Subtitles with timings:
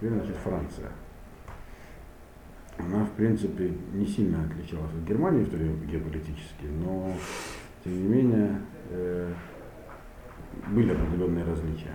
[0.00, 0.88] Теперь, значит, Франция.
[2.78, 7.12] Она, в принципе, не сильно отличалась от Германии в то время геополитически, но,
[7.84, 9.30] тем не менее, э,
[10.68, 11.94] были определенные различия.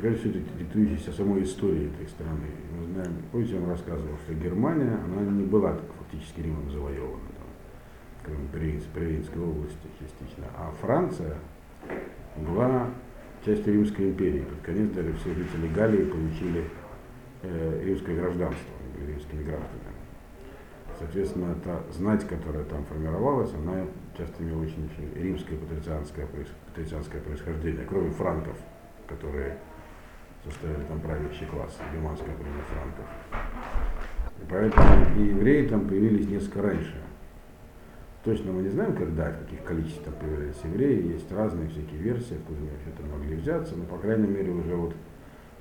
[0.00, 2.48] Прежде всего, диктующиеся самой истории этой страны.
[2.76, 8.34] Мы знаем, помните, я вам рассказывал, что Германия, она не была фактически Римом завоевана, там,
[8.50, 10.46] кроме Провинской области частично.
[10.56, 11.36] А Франция
[12.36, 12.88] была
[13.46, 14.40] частью Римской империи.
[14.40, 16.64] Под конец даже все жители Галлии получили
[17.42, 19.98] э, римское гражданство, были римскими гражданами.
[20.98, 26.26] Соответственно, та знать, которая там формировалась, она часто имела очень, римское патрицианское,
[26.66, 28.56] патрицианское происхождение, кроме франков,
[29.06, 29.58] которые
[30.44, 33.04] составили там правящий класс, германское племя франков.
[34.40, 36.94] И поэтому и евреи там появились несколько раньше.
[38.24, 42.58] Точно мы не знаем, когда, в каких количествах появились евреи, есть разные всякие версии, откуда
[42.58, 44.94] они вообще-то могли взяться, но, по крайней мере, уже вот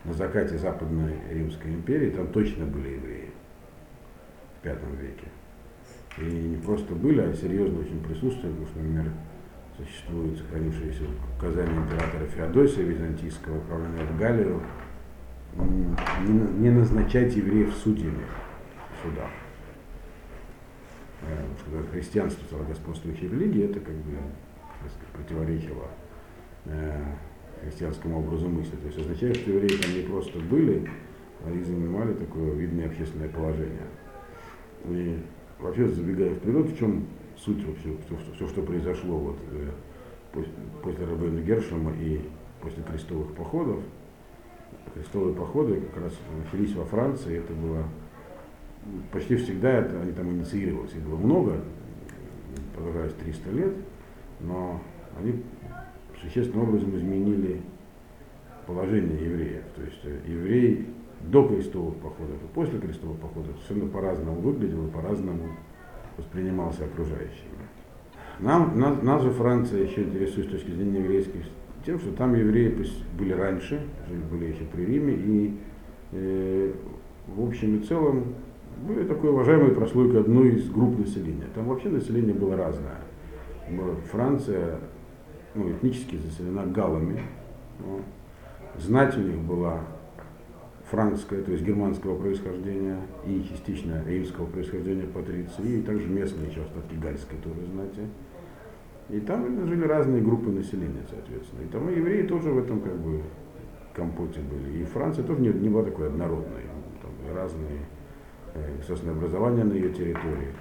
[0.08, 3.30] на закате Западной Римской империи там точно были евреи
[4.58, 5.28] в пятом веке.
[6.18, 9.12] И не просто были, а серьезно очень присутствовали, потому что, например,
[9.78, 11.04] существует сохранившееся
[11.38, 14.62] указание императора Феодосия Византийского, управления в Галлию,
[16.58, 18.24] не, назначать евреев судьями
[18.94, 19.30] в судах.
[21.24, 24.18] Э, что христианство стало господствующей религией, это как бы
[25.14, 25.88] противоречило
[26.66, 27.04] э,
[27.62, 28.76] христианскому образу мысли.
[28.76, 30.90] То есть означает, что евреи там не просто были,
[31.46, 33.88] а и занимали такое видное общественное положение.
[34.86, 35.20] И
[35.60, 37.06] вообще, забегая вперед, в чем
[37.38, 39.70] суть вообще, все, все что произошло вот, э,
[40.32, 40.52] после,
[40.84, 42.22] после Рабейна Гершема и
[42.62, 43.80] после крестовых походов.
[44.94, 46.14] Крестовые походы как раз
[46.44, 47.84] начались во Франции, это было
[49.12, 51.62] почти всегда это, они там инициировались, их было много,
[52.76, 53.74] продолжаясь 300 лет,
[54.40, 54.82] но
[55.20, 55.44] они
[56.22, 57.62] существенным образом изменили
[58.66, 59.64] положение евреев.
[59.76, 60.86] То есть э, евреи
[61.22, 65.50] до крестовых походов и после крестовых походов совершенно по-разному выглядел и по-разному
[66.18, 67.58] воспринимался окружающими.
[68.40, 71.46] Нам, нас, нас же Франция еще интересует с точки зрения еврейских
[71.86, 72.76] тем, что там евреи
[73.18, 73.82] были раньше,
[74.30, 75.58] были еще при Риме, и
[76.12, 76.74] э,
[77.28, 78.36] в общем и целом
[78.86, 81.48] были такой уважаемой прослойкой одной из групп населения.
[81.56, 83.00] Там вообще население было разное.
[84.12, 84.80] Франция
[85.58, 87.22] ну, этнически заселена галами.
[87.80, 88.02] Но
[88.78, 89.82] знать у них была
[90.90, 97.38] франкская, то есть германского происхождения и частично римского происхождения патриции, и также местные остатки гальской
[97.40, 98.08] тоже знати.
[99.10, 101.62] И там жили разные группы населения, соответственно.
[101.64, 103.22] И там и евреи тоже в этом как бы
[103.94, 104.82] компоте были.
[104.82, 106.64] И Франция тоже не, не была такой однородной.
[107.02, 107.80] Там разные
[108.54, 110.54] э, государственное образование на ее территории.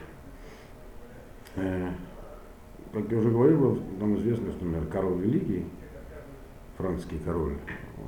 [2.92, 5.64] Как я уже говорил, нам известно, что, например, Карл Великий,
[6.76, 7.56] французский король,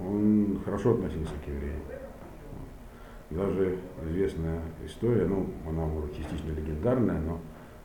[0.00, 1.80] он хорошо относился к евреям.
[3.30, 7.40] Даже известная история, ну, она может частично легендарная, но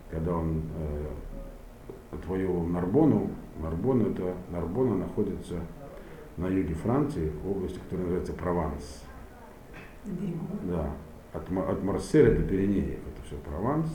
[0.10, 3.30] когда он э, отвоевывал Нарбону,
[3.62, 5.60] Нарбон это, Нарбона находится
[6.38, 9.04] на юге Франции, в области, которая называется Прованс.
[10.64, 10.92] Да,
[11.34, 13.88] от, от Марселя до Пиренеев, это все Прованс,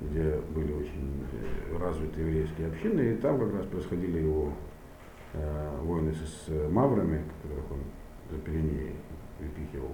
[0.00, 4.52] где были очень э, развиты еврейские общины, и там как раз происходили его
[5.32, 7.78] э, войны с, маврами, которых он
[8.30, 8.92] за Пиренеи
[9.40, 9.92] выпихивал.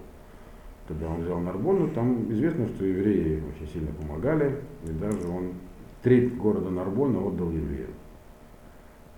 [0.88, 5.53] Когда он взял Нарбону, там известно, что евреи очень сильно помогали, и даже он
[6.03, 7.91] треть города Нарбона отдал евреям.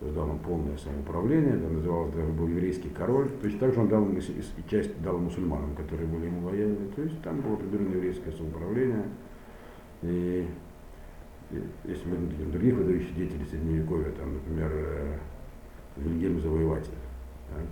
[0.03, 3.29] То есть дал им полное самоуправление, это называлось даже был еврейский король.
[3.41, 4.21] То есть также он дал и
[4.69, 6.89] часть дал мусульманам, которые были ему лояльны.
[6.97, 9.05] То есть там было определенное еврейское самоуправление.
[10.03, 10.49] И
[11.85, 15.19] если мы о других выдающих деятелей Средневековья, там, например, э,
[15.97, 16.93] Вильгельм Завоеватель.
[17.51, 17.67] Так?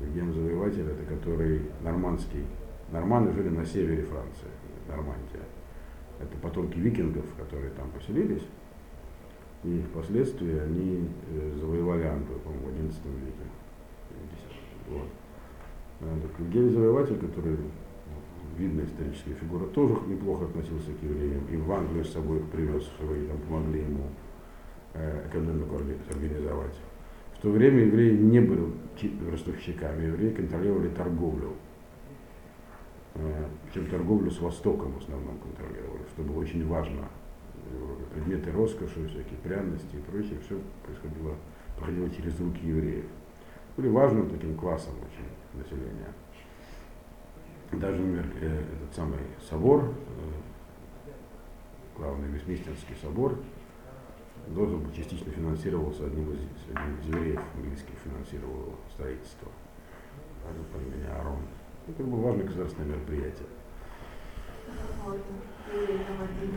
[0.00, 2.44] Вильгельм Завоеватель это который нормандский
[2.92, 4.48] Норманы жили на севере Франции,
[4.86, 5.40] Нормандия.
[6.20, 8.42] Это потомки викингов, которые там поселились.
[9.64, 13.46] И впоследствии они э, завоевали Англию, по-моему, в XI веке.
[14.88, 15.08] Вот.
[16.38, 17.56] Евгений Завоеватель, который
[18.58, 21.46] видная историческая фигура, тоже неплохо относился к евреям.
[21.50, 24.08] И в Англию с собой их привез, чтобы они там помогли ему
[24.94, 26.76] э, экономику организовать.
[27.38, 28.62] В то время евреи не были
[29.30, 31.54] ростовщиками, евреи контролировали торговлю
[33.64, 37.08] причем торговлю с Востоком в основном контролировали, что было очень важно.
[38.14, 41.34] Предметы роскоши, всякие пряности и прочее, все происходило,
[41.76, 43.04] проходило через руки евреев.
[43.76, 46.12] Были важным таким классом очень населения.
[47.82, 49.18] Даже, например, э, этот самый
[49.50, 51.10] собор, э,
[51.96, 53.36] главный Вестминстерский собор,
[54.46, 56.38] должен быть частично финансировался одним из,
[56.72, 59.48] одним из евреев английских, финансировал строительство.
[60.72, 61.40] По имени Арон
[61.88, 63.48] Это было важное государственное мероприятие.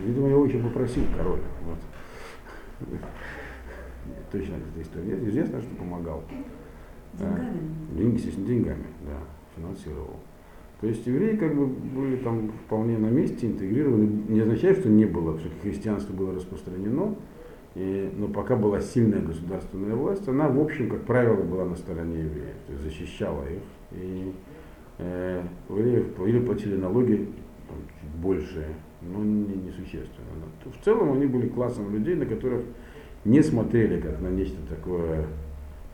[0.06, 1.42] Видимо, его очень попросил король.
[1.64, 1.80] Вот.
[4.32, 5.28] Точно эта история.
[5.28, 6.24] Известно, что помогал.
[7.14, 7.58] Деньгами?
[7.94, 9.20] Деньги, естественно, деньгами, да,
[9.56, 10.20] финансировал.
[10.82, 14.24] То есть евреи как бы были там вполне на месте, интегрированы.
[14.28, 17.16] Не означает, что не было, все христианство было распространено,
[17.76, 22.20] и, но пока была сильная государственная власть, она, в общем, как правило, была на стороне
[22.20, 23.64] евреев, то есть защищала их.
[23.92, 24.34] И
[24.98, 27.30] э, евреев или платили налоги
[27.68, 28.66] там, чуть больше,
[29.02, 30.28] но не, несущественно.
[30.66, 32.64] Но в целом они были классом людей, на которых
[33.24, 35.26] не смотрели как на нечто такое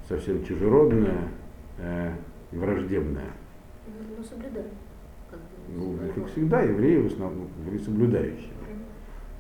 [0.08, 1.30] совсем чужеродное
[1.78, 2.12] э,
[2.52, 3.32] враждебное.
[4.18, 4.70] Ну, соблюдали.
[5.30, 8.52] Как, Ну, как всегда, евреи в основном были соблюдающие.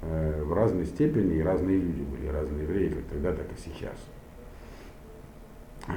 [0.01, 3.97] Э, в разной степени и разные люди были, разные евреи, как тогда, так и сейчас.
[5.87, 5.91] Э,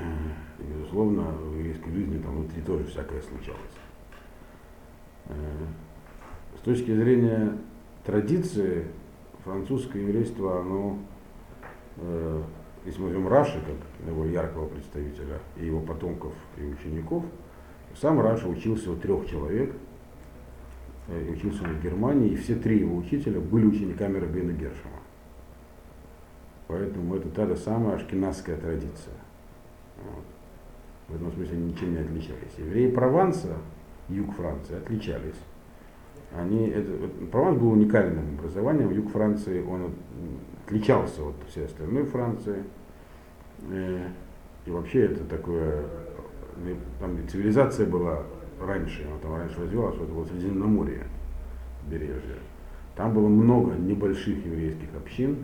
[0.58, 3.60] и, безусловно, в еврейской жизни там внутри тоже всякое случалось.
[5.26, 5.34] Э,
[6.58, 7.56] С точки зрения
[8.04, 8.86] традиции,
[9.44, 10.98] французское еврейство, оно,
[11.98, 12.42] э,
[12.84, 17.24] если мы возьмем Раши, как его яркого представителя, и его потомков и учеников,
[18.00, 19.72] сам Раша учился у трех человек,
[21.08, 25.00] э, и учился он в Германии, и все три его учителя были учениками Рабина Гершема.
[26.66, 29.14] Поэтому это та же самая ашкенадская традиция.
[30.02, 30.24] Вот.
[31.08, 32.58] В этом смысле они ничем не отличались.
[32.58, 33.56] Евреи Прованса,
[34.08, 35.36] юг Франции, отличались.
[36.34, 36.90] Они, это,
[37.30, 39.92] Прованс был уникальным образованием, юг Франции он
[40.66, 42.64] отличался от всей остальной Франции.
[43.70, 44.08] Э,
[44.66, 45.84] И вообще это такое,
[47.00, 48.22] там цивилизация была
[48.60, 51.06] раньше, она там раньше развивалась, это было Средиземноморье,
[51.84, 52.36] побережье.
[52.96, 55.38] Там было много небольших еврейских общин.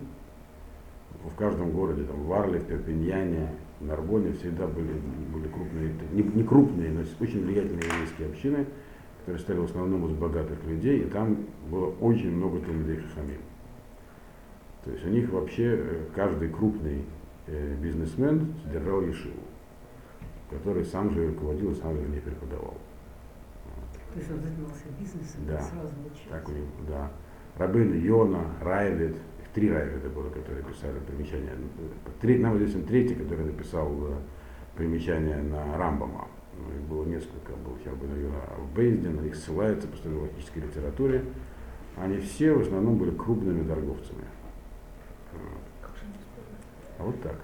[1.25, 3.49] В каждом городе, там, в Арле, в Перпиньяне,
[3.81, 4.93] в Нарбоне всегда были,
[5.33, 8.67] были крупные, не, не крупные, но очень влиятельные еврейские общины,
[9.21, 11.39] которые стали в основном из богатых людей, и там
[11.71, 13.41] было очень много Талмидей Хахамим.
[14.85, 17.05] То есть у них вообще э, каждый крупный
[17.47, 19.41] э, бизнесмен содержал Ешиву,
[20.51, 22.77] который сам же руководил и сам же не преподавал.
[24.13, 25.61] То есть он занимался бизнесом, Да.
[25.63, 26.29] сразу учился.
[26.31, 27.11] Так у них, да.
[27.59, 31.53] Рабын Йона, Райвет, их три Райвета было, которые писали примечания.
[32.21, 34.17] Три, нам известен третий, который написал э,
[34.77, 36.27] примечание на Рамбама.
[36.59, 41.25] Ну, Их было несколько, был Хербен Йона в Бейзде, на них ссылается по логической литературе.
[41.97, 44.25] Они все в основном были крупными торговцами.
[45.33, 45.61] Вот.
[45.83, 46.99] Как же не успели?
[46.99, 47.37] А вот так.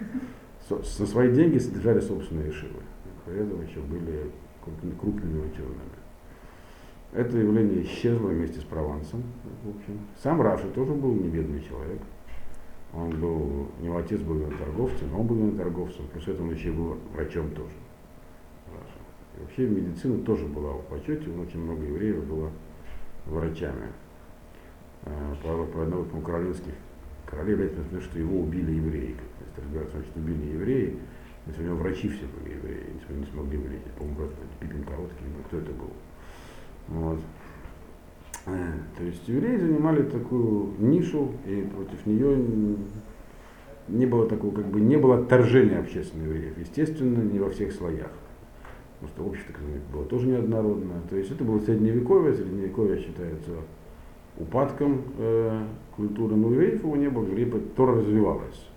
[0.82, 2.80] Со, свои деньги содержали собственные ешивы.
[3.24, 4.30] При этом еще были
[4.64, 5.76] крупными, учеными.
[7.12, 9.22] Это явление исчезло вместе с Провансом.
[9.64, 10.00] В общем.
[10.22, 12.00] Сам Раши тоже был не бедный человек.
[12.94, 16.72] Он был, у него отец был торговцем, но он был торговцем, плюс это он еще
[16.72, 17.72] был врачом тоже.
[18.68, 18.98] Раши.
[19.36, 22.50] И вообще медицина тоже была в почете, очень много евреев было
[23.24, 23.88] врачами.
[25.04, 26.74] Э, По, одному из каролинских
[27.32, 29.14] королей является смешно, что его убили евреи.
[29.38, 30.98] То есть разбираться, значит, убили евреи,
[31.46, 33.92] если у него врачи все были евреи, если не смогли вылечить.
[33.96, 34.30] По-моему, брат
[34.60, 35.90] Пипин Короткий, ну, кто это был.
[36.88, 37.18] Вот.
[38.46, 42.76] Э, То есть евреи занимали такую нишу, и против нее
[43.88, 46.58] не было такого, как бы не было отторжения общественных евреев.
[46.58, 48.12] Естественно, не во всех слоях.
[49.00, 49.54] Потому что общество
[49.92, 51.00] было тоже неоднородное.
[51.08, 53.50] То есть это было средневековье, средневековье считается
[54.38, 55.64] упадком э,
[55.96, 56.36] культуры,
[56.84, 57.44] его не было, евреи
[57.76, 58.68] Тора развивалась.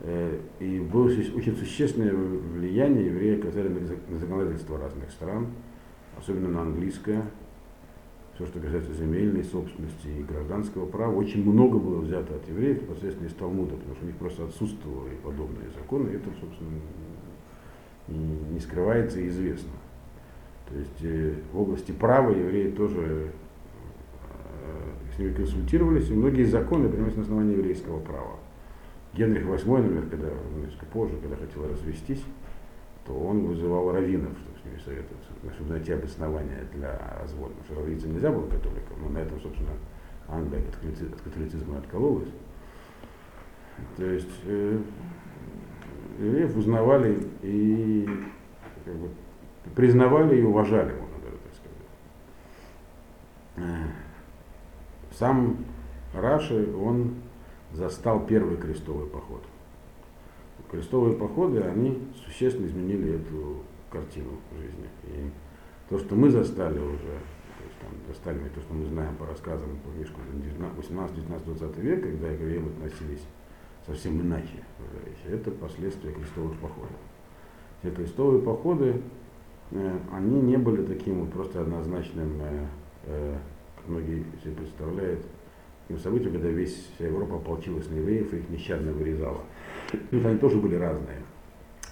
[0.00, 5.48] Э, И было очень существенное влияние евреи оказали на зак- на законодательство разных стран,
[6.18, 7.22] особенно на английское,
[8.34, 13.28] все, что касается земельной собственности и гражданского права, очень много было взято от евреев непосредственно
[13.28, 16.70] из Талмуда, потому что у них просто отсутствовали подобные законы, и это, собственно,
[18.08, 19.70] не скрывается и известно.
[20.68, 23.32] То есть э, в области права евреи тоже
[25.14, 28.38] с ними консультировались, и многие законы принимались на основании еврейского права.
[29.14, 32.24] Генрих VIII, например, когда, ну, несколько позже, когда хотел развестись,
[33.06, 37.52] то он вызывал раввинов, чтобы с ними советоваться, чтобы найти обоснование для развода.
[37.54, 39.72] Потому что разводиться нельзя было католикам, но на этом, собственно,
[40.28, 42.28] Англия от католици- от католицизма откололась.
[43.96, 44.78] То есть э,
[46.20, 48.08] евреев узнавали и
[48.84, 49.08] как бы,
[49.74, 51.86] признавали и уважали, можно даже так сказать.
[53.56, 53.90] Э,
[55.18, 55.58] Сам
[56.14, 57.14] Раши, он
[57.72, 59.42] застал первый крестовый поход.
[60.70, 64.88] Крестовые походы, они существенно изменили эту картину жизни.
[65.04, 65.30] И
[65.90, 69.68] то, что мы застали уже, то есть там, застали то, что мы знаем по рассказам
[69.84, 70.20] по книжку
[70.76, 73.26] 18, 19, 20 век, когда евреям относились
[73.86, 74.64] совсем иначе,
[75.28, 76.96] это последствия крестовых походов.
[77.80, 79.02] Все крестовые походы
[79.72, 82.66] э, они не были таким вот просто однозначным, э,
[83.06, 83.38] э,
[83.88, 85.24] многие себе представляют,
[85.82, 89.42] таким событием, когда весь вся Европа ополчилась на евреев и их нещадно вырезала.
[90.10, 91.18] Ну, они тоже были разные.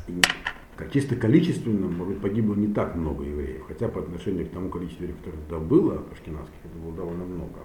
[0.07, 0.21] И
[0.93, 5.05] чисто количественно, может быть, погибло не так много евреев, хотя по отношению к тому количеству
[5.05, 7.61] евреев, которое тогда было, ашкенадских, это было довольно много.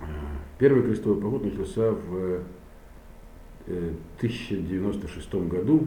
[0.00, 0.04] Э,
[0.58, 2.42] Первый крестовый поход начался в
[3.66, 5.86] э, 1096 году,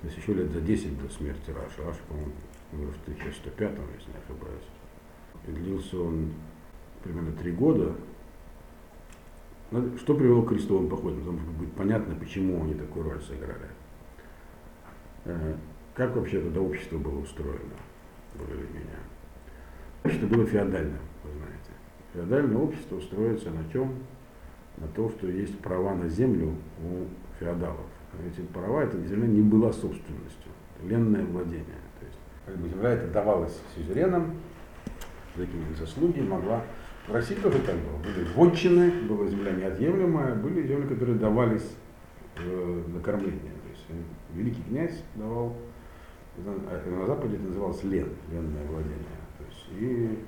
[0.00, 1.86] то есть еще лет за 10 до смерти Раши.
[1.86, 2.32] Раши, по-моему,
[2.72, 4.77] в 1105, если не ошибаюсь.
[5.46, 6.32] Длился он
[7.02, 7.94] примерно три года.
[9.98, 11.18] Что привело к крестовым походам?
[11.20, 13.68] Потому будет понятно, почему они такую роль сыграли.
[15.26, 15.54] Э,
[15.94, 17.76] Как вообще тогда общество было устроено,
[18.38, 18.98] более или менее?
[20.04, 21.70] Общество было феодальным, вы знаете.
[22.14, 23.94] Феодальное общество устроится на чем?
[24.78, 27.06] На то, что есть права на землю у
[27.38, 27.86] феодалов.
[28.26, 30.50] Эти права, эта земля не была собственностью,
[30.82, 31.64] ленное владение.
[32.00, 34.34] То есть, как бы земля это давалась сюзеренам,
[35.38, 36.64] за какие-то заслуги могла.
[37.06, 37.96] В России тоже так было.
[37.98, 41.76] Были вотчины, была земля неотъемлемая, были земли, которые давались
[42.36, 43.38] э, на кормление.
[43.40, 43.94] То есть э,
[44.34, 45.56] великий князь давал,
[46.36, 48.98] а на Западе это называлось лен, ленное владение.
[49.38, 50.18] То есть, и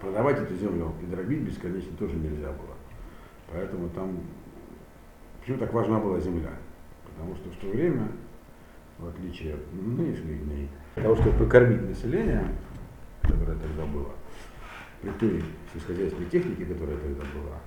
[0.00, 2.76] продавать эту землю и дробить бесконечно тоже нельзя было.
[3.52, 4.20] Поэтому там,
[5.40, 6.52] почему так важна была земля?
[7.04, 8.06] Потому что в то время,
[8.98, 12.46] в отличие от нынешних дней, для того, чтобы прокормить население,
[13.22, 14.12] которое тогда было,
[15.02, 17.58] при той сельскохозяйственной технике, которая тогда была,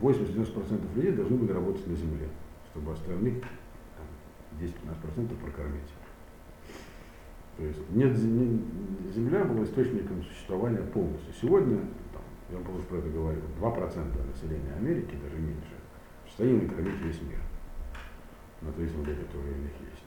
[0.00, 2.28] 80-90% людей должны были работать на земле,
[2.72, 5.92] чтобы остальных там, 10-15% прокормить.
[7.56, 11.32] То есть нет, зе- не- земля была источником существования полностью.
[11.40, 11.78] Сегодня,
[12.12, 15.74] там, я вам про это говорил, 2% населения Америки, даже меньше,
[16.24, 17.38] в состоянии накормить весь мир
[18.62, 20.04] на той земле, которая у них есть.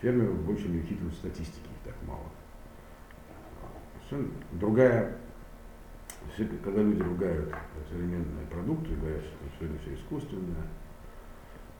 [0.00, 2.30] Фермеров больше не учитывают статистики, их так мало.
[4.52, 5.16] Другая,
[6.62, 7.52] когда люди ругают
[7.90, 9.22] современные продукты, говорят,
[9.56, 10.62] что это все искусственное,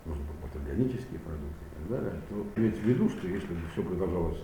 [0.05, 3.83] может быть, органические продукты и так далее, то иметь в виду, что если бы все
[3.83, 4.39] продолжалось,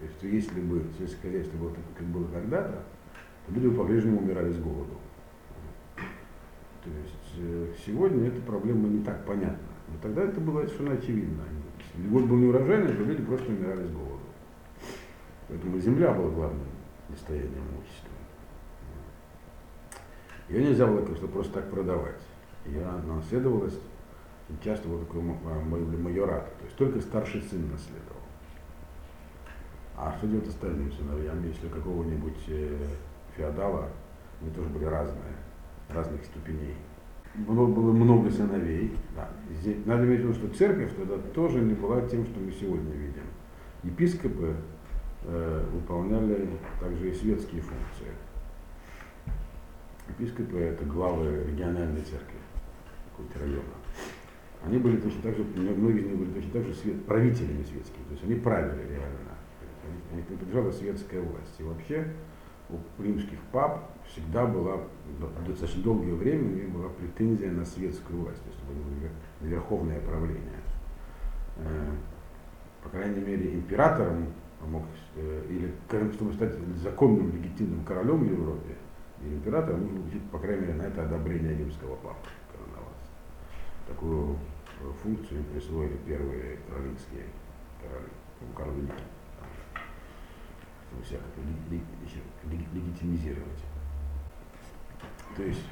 [0.00, 2.84] то есть, если бы сельское хозяйство было так, как было когда-то,
[3.46, 4.98] то люди бы по-прежнему умирали с голоду.
[5.96, 9.58] То есть э, сегодня эта проблема не так понятна.
[9.88, 11.44] Но тогда это было совершенно очевидно.
[12.10, 14.20] Год был неурожайный, то люди просто умирали с голоду.
[15.48, 16.71] Поэтому земля была главным
[17.12, 18.10] достоянием общества.
[20.48, 22.20] Ее нельзя было просто, просто так продавать.
[22.66, 23.78] Ее наследовалось
[24.52, 28.20] очень часто был такой ма- ма- майорат, то есть только старший сын наследовал.
[29.96, 32.76] А что делать остальным сыновьям, если какого-нибудь э,
[33.36, 33.88] феодала,
[34.40, 35.36] они тоже были разные,
[35.88, 36.74] разных ступеней.
[37.34, 38.94] Было, было много сыновей.
[39.14, 39.30] Да.
[39.50, 42.92] Здесь, надо иметь в виду, что церковь тогда тоже не была тем, что мы сегодня
[42.92, 43.24] видим.
[43.84, 44.54] Епископы
[45.24, 46.48] выполняли
[46.80, 48.08] также и светские функции.
[50.08, 52.38] Епископы это главы региональной церкви
[53.10, 53.62] какого-то района.
[54.64, 58.04] Они были точно так же, многие из них были точно так же свет, правителями светскими,
[58.04, 59.32] то есть они правили реально.
[59.84, 61.54] Они, они принадлежала светская власть.
[61.58, 62.06] И вообще
[62.70, 64.76] у римских пап всегда была,
[65.20, 69.48] до- достаточно долгое время у них была претензия на светскую власть, то есть было вер-
[69.54, 70.60] верховное правление.
[71.58, 71.90] Э,
[72.82, 74.26] По крайней мере, императором
[74.66, 74.84] мог,
[75.16, 75.74] э, или
[76.12, 78.76] чтобы стать законным легитимным королем в Европе,
[79.22, 83.06] или императором, нужно получить, по крайней мере, на это одобрение римского папы короноваться.
[83.88, 84.36] Такую
[84.80, 87.24] э, функцию присвоили первые каролинские
[88.56, 89.48] короли, ну, там,
[90.90, 93.64] чтобы себя как-то леги- леги- леги- легитимизировать.
[95.36, 95.64] То есть,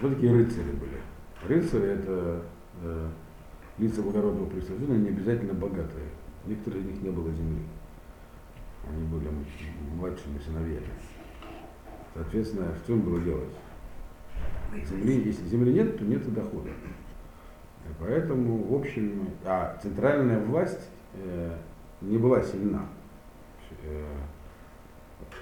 [0.00, 1.00] вот такие рыцари были.
[1.46, 2.42] Рыцари это
[2.82, 3.10] э,
[3.78, 6.08] лица благородного происхождения, не обязательно богатые.
[6.46, 7.62] Некоторые из них не было земли.
[8.88, 9.28] Они были
[9.94, 10.88] младшими сыновьями.
[12.14, 13.54] Соответственно, что им было делать?
[14.88, 16.70] Земли, если земли нет, то нет и дохода.
[16.70, 21.56] И поэтому, в общем, а центральная власть э,
[22.00, 22.86] не была сильна.
[23.82, 24.04] Э,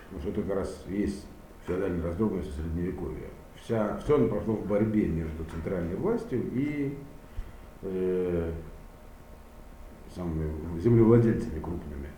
[0.09, 1.27] потому что это как раз есть
[1.67, 3.29] феодальная раздробленность средневековья.
[3.57, 6.97] Вся, все оно прошло в борьбе между центральной властью и
[7.83, 8.53] э,
[10.15, 12.09] самыми землевладельцами крупными.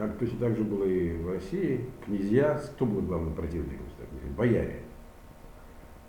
[0.00, 1.84] Как точно так же было и в России.
[2.06, 3.84] Князья, кто был главным противником?
[4.34, 4.80] Бояре.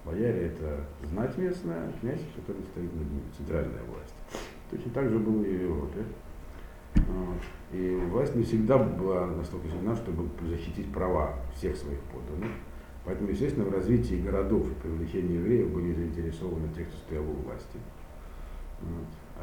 [0.05, 4.15] Бояре это знать местная, князь, который стоит над ним, центральная власть.
[4.69, 6.05] Точно так же было и в Европе.
[7.73, 12.51] И власть не всегда была настолько сильна, чтобы защитить права всех своих подданных.
[13.03, 17.77] Поэтому, естественно, в развитии городов и привлечении евреев были заинтересованы те, кто стоял у власти.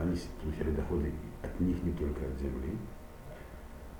[0.00, 1.12] Они получали доходы
[1.42, 2.78] от них не только от земли.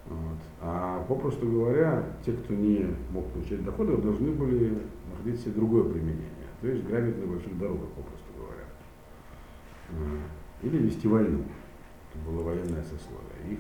[0.09, 0.39] Вот.
[0.61, 4.79] А попросту говоря, те, кто не мог получать доходы, должны были
[5.11, 6.31] находить себе другое применение.
[6.61, 8.65] То есть грабить на больших дорогах, попросту говоря.
[10.63, 11.45] Или вести войну.
[12.11, 13.53] Это было военное сословие.
[13.53, 13.59] Их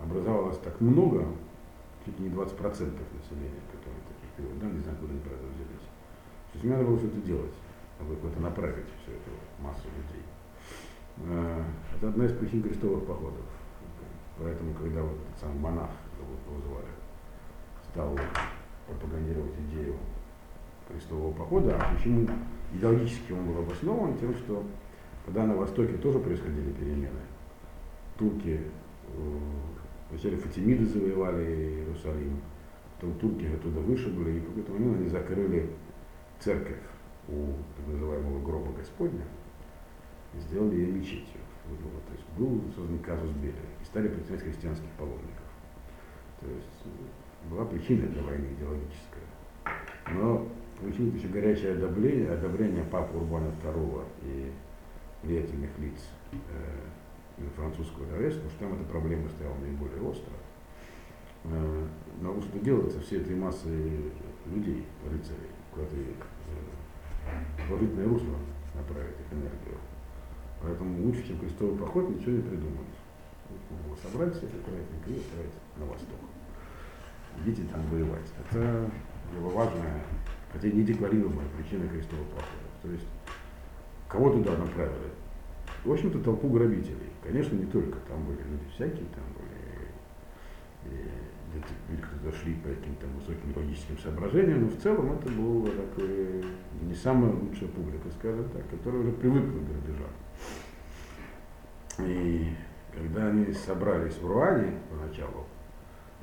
[0.00, 1.26] образовалось так много,
[2.04, 5.86] чуть не 20% населения, которые таких периодов, да, не знаю, куда они про это взялись.
[6.52, 7.54] То есть надо было что-то делать,
[7.96, 9.30] чтобы куда-то направить всю эту
[9.62, 10.24] массу людей.
[11.28, 11.64] Э,
[11.96, 13.44] Это одна из причин крестовых походов.
[14.38, 16.88] Поэтому, когда вот этот сам монах, которого звали,
[17.90, 18.18] стал
[18.86, 19.96] пропагандировать идею
[20.88, 22.28] крестового похода, а почему
[22.74, 24.62] идеологически он был обоснован тем, что
[25.24, 27.20] когда на Востоке тоже происходили перемены,
[28.18, 28.60] турки,
[29.08, 29.38] э,
[30.10, 32.40] вначале фатимиды завоевали Иерусалим,
[32.94, 35.70] потом турки оттуда вышибли, и в какой-то момент они закрыли
[36.38, 36.78] церковь
[37.28, 39.24] у так называемого гроба Господня
[40.34, 41.40] и сделали ее мечетью.
[41.68, 45.46] Вот, то есть был создан казус Белли и стали притянуть христианских паломников.
[46.40, 49.26] То есть э, была причина для войны идеологическая.
[50.12, 50.46] Но
[50.80, 54.52] получилось еще горячее одобрение, одобрение папы Урбана II и
[55.22, 56.36] влиятельных лиц э,
[57.56, 60.32] французского дворецтва, что там эта проблема стояла наиболее остро.
[61.44, 61.86] Э,
[62.20, 64.12] но что делать со всей этой массой
[64.46, 68.34] людей, рыцарей, куда-то э, положительное русло
[68.74, 69.78] направить их энергию.
[70.66, 72.98] Поэтому лучше, чем крестовый поход, ничего не придумаешь.
[73.70, 76.18] Надо было собрать всех аккуратненько и отправить на восток.
[77.44, 78.32] Идите там воевать.
[78.50, 78.90] Это
[79.32, 80.02] было важная,
[80.52, 82.68] хотя не декларируемая причина крестового похода.
[82.82, 83.06] То есть
[84.08, 85.12] кого туда направили?
[85.84, 87.10] В общем-то, толпу грабителей.
[87.22, 88.00] Конечно, не только.
[88.08, 89.46] Там были люди всякие, там были
[91.54, 96.42] люди, шли по каким-то высоким логическим соображениям, но в целом это была такое,
[96.82, 100.10] не самая лучшая публика, скажем так, которая уже привыкла к грабежам.
[101.98, 102.54] И
[102.92, 105.46] когда они собрались в Руане поначалу,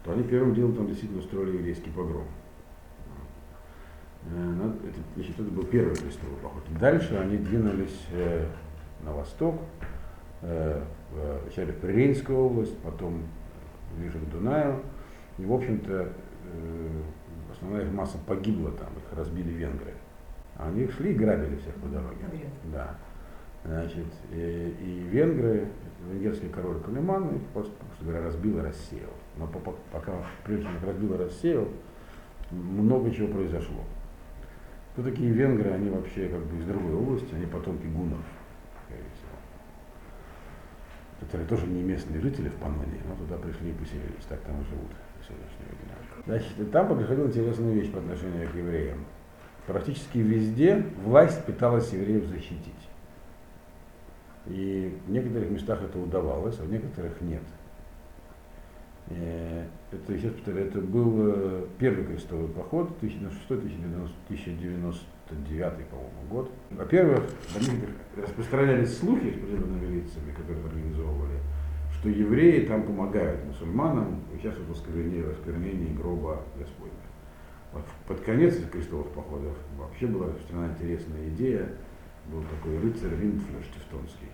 [0.03, 2.27] то они первым делом там действительно устроили еврейский погром.
[4.26, 6.63] Э, это, значит, это был первый крестовый поход.
[6.80, 8.45] Дальше они двинулись э,
[9.04, 9.62] на восток,
[10.41, 13.23] э, в, вначале в Приринскую область, потом
[13.97, 14.82] ближе к Дунаю.
[15.38, 16.10] И, в общем-то,
[17.52, 19.93] основная их масса погибла там, их разбили венгры.
[20.58, 22.26] А они шли и грабили всех по дороге.
[22.71, 22.95] Да.
[23.65, 25.67] Значит, и, и венгры,
[26.12, 29.13] венгерский король Калиман их просто, просто говоря, разбил и рассеял.
[29.38, 30.12] Но по- по- пока,
[30.43, 31.67] прежде чем их разбил и рассеял,
[32.52, 33.82] много чего произошло.
[34.93, 38.19] Кто такие венгры, они вообще как бы из другой области, они потомки гуннов,
[38.86, 39.32] скорее всего.
[41.21, 44.63] Которые тоже не местные жители в Панонии, но туда пришли и поселились, так там и
[44.65, 44.91] живут.
[46.26, 49.06] Значит, и там происходила интересная вещь по отношению к евреям.
[49.65, 52.89] Практически везде власть пыталась евреев защитить.
[54.47, 57.43] И в некоторых местах это удавалось, а в некоторых нет.
[59.08, 64.89] Э, Это, сейчас это был э, первый крестовый поход, 1096-1099,
[65.29, 66.51] по-моему, год.
[66.71, 71.39] Во-первых, на некоторых распространялись слухи с определенными лицами, которые организовывали,
[71.99, 76.91] что евреи там помогают мусульманам участвовать в осквернении, осквернении гроба Господня.
[77.71, 81.69] Вот под конец крестовых походов вообще была распространена интересная идея,
[82.32, 84.29] был такой рыцарь Риндфлеш Тевтонский,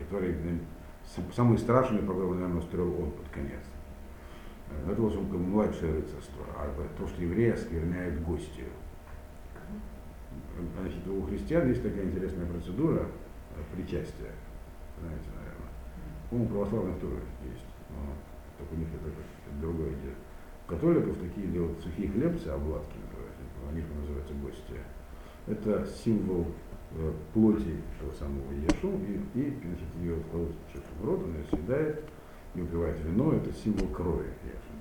[0.00, 0.58] который э,
[1.04, 3.60] с- самый страшный погром, наверное, устроил он под конец.
[4.70, 8.66] Э, Это бы младшее рыцарство, а то, что евреи оскверняют гостью.
[10.80, 13.02] Значит, у христиан есть такая интересная процедура
[13.56, 14.32] э, причастия,
[15.00, 15.70] знаете, наверное.
[16.32, 17.16] У православных тоже
[17.50, 17.96] есть, но
[18.58, 20.14] только у них это другое дело.
[20.66, 24.82] У католиков такие делают сухие хлебцы, обладки называются, у них называется гостья.
[25.46, 26.69] Это символ э,
[27.32, 32.04] плоти того самого Иешу, и, и значит, ее кладут что-то в рот, она ее съедает,
[32.54, 34.72] и упивает вино, это символ крови Иешу.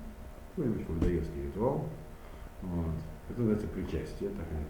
[0.58, 1.88] Ну, немножко людоедский ритуал.
[2.62, 2.96] Вот.
[3.30, 4.66] Это называется причастие, так они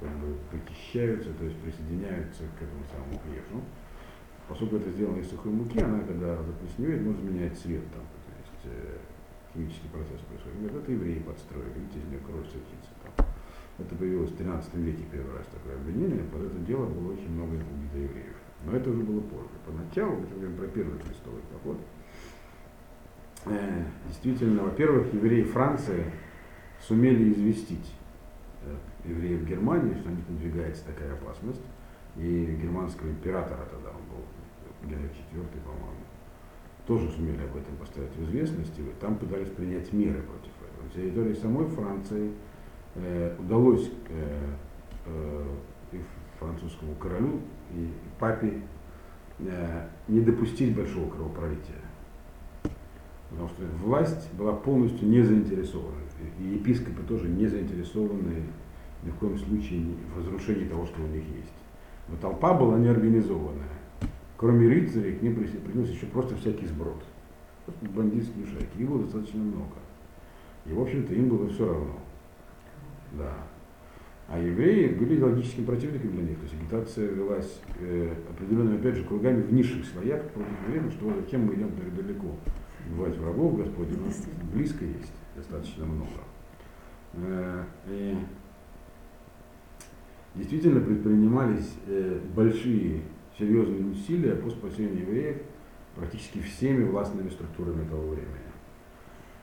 [0.00, 3.62] как бы причащаются, то есть присоединяются к этому самому Иешу.
[4.48, 8.76] Поскольку это сделано из сухой муки, она, когда заплесневеет, может менять цвет там, то есть
[8.76, 8.98] э,
[9.52, 10.58] химический процесс происходит.
[10.58, 12.95] Говорят, это евреи подстроили, видите, из нее кровь там.
[13.78, 17.54] Это появилось в 13 веке первый раз такое обвинение, под это дело было очень много
[17.54, 18.36] убито евреев.
[18.64, 19.50] Но это уже было позже.
[19.66, 21.78] Поначалу, мы говорим про первый крестовый поход,
[23.46, 26.04] э, действительно, во-первых, евреи Франции
[26.80, 27.92] сумели известить
[28.64, 28.74] э,
[29.08, 31.62] евреев Германии, что на них надвигается такая опасность.
[32.16, 36.00] И германского императора тогда он был, Генрих IV, по-моему,
[36.86, 40.84] тоже сумели об этом поставить в известность, и там пытались принять меры против этого.
[40.84, 42.32] На территории самой Франции
[43.38, 44.38] удалось э,
[45.06, 45.44] э,
[45.92, 46.00] и
[46.38, 47.40] французскому королю
[47.74, 48.62] и папе
[49.38, 51.76] э, не допустить большого кровопролития.
[53.30, 55.96] Потому что власть была полностью не заинтересована.
[56.38, 58.44] И епископы тоже не заинтересованы
[59.02, 61.52] ни в коем случае в разрушении того, что у них есть.
[62.08, 63.64] Но толпа была неорганизованная.
[64.36, 67.02] Кроме рыцарей, к ним принес еще просто всякий сброд.
[67.64, 68.78] Просто бандитские шайки.
[68.78, 69.74] Их было достаточно много.
[70.66, 71.94] И, в общем-то, им было все равно.
[73.12, 73.34] Да.
[74.28, 76.38] А евреи были идеологическим противником для них.
[76.38, 81.12] То есть агитация велась э, определенными, опять же, кругами в низших слоях против евреев, что
[81.20, 82.34] зачем мы идем так далеко.
[82.90, 86.08] Бывать врагов Господь у нас близко есть, достаточно много.
[87.14, 88.16] Э, и
[90.34, 93.02] действительно предпринимались э, большие
[93.38, 95.36] серьезные усилия по спасению евреев
[95.94, 98.26] практически всеми властными структурами того времени.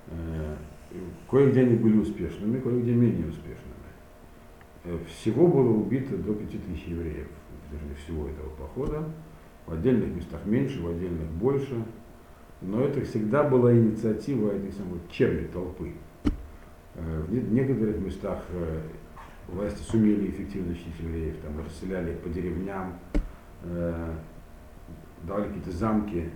[0.08, 0.58] Э,
[1.30, 3.74] кое-где они были успешными, кое-где менее успешными.
[4.86, 7.28] Э, всего было убито до 5000 евреев
[7.72, 9.04] в всего этого похода.
[9.66, 11.84] В отдельных местах меньше, в отдельных больше.
[12.62, 15.94] Но это всегда была инициатива этой самой черной толпы.
[16.96, 18.82] Э, в некоторых местах э,
[19.48, 22.94] власти сумели эффективно защитить евреев, там расселяли их по деревням,
[25.24, 26.30] давали какие-то замки,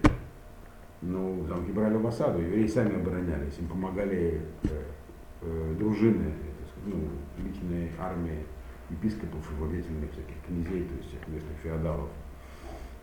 [1.02, 4.42] ну, замки брали в осаду, евреи сами оборонялись, им помогали
[5.78, 6.34] дружины
[6.86, 6.96] ну,
[7.44, 8.46] личной армии
[8.90, 12.10] епископов и владетельных всяких князей, то есть всех местных феодалов.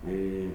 [0.04, 0.50] И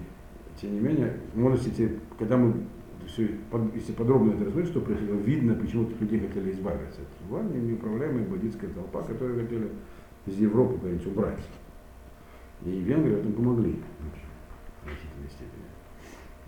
[0.60, 2.66] тем не менее, можете, когда мы
[3.08, 3.30] все,
[3.74, 7.02] если подробно это рассмотреть, что происходило, видно, почему людей хотели избавиться.
[7.02, 9.70] Это была неуправляемая бандитская толпа, которую хотели
[10.26, 11.40] из Европы куда-нибудь убрать.
[12.66, 13.80] И венгры в этом помогли
[14.82, 15.69] в значительной степени.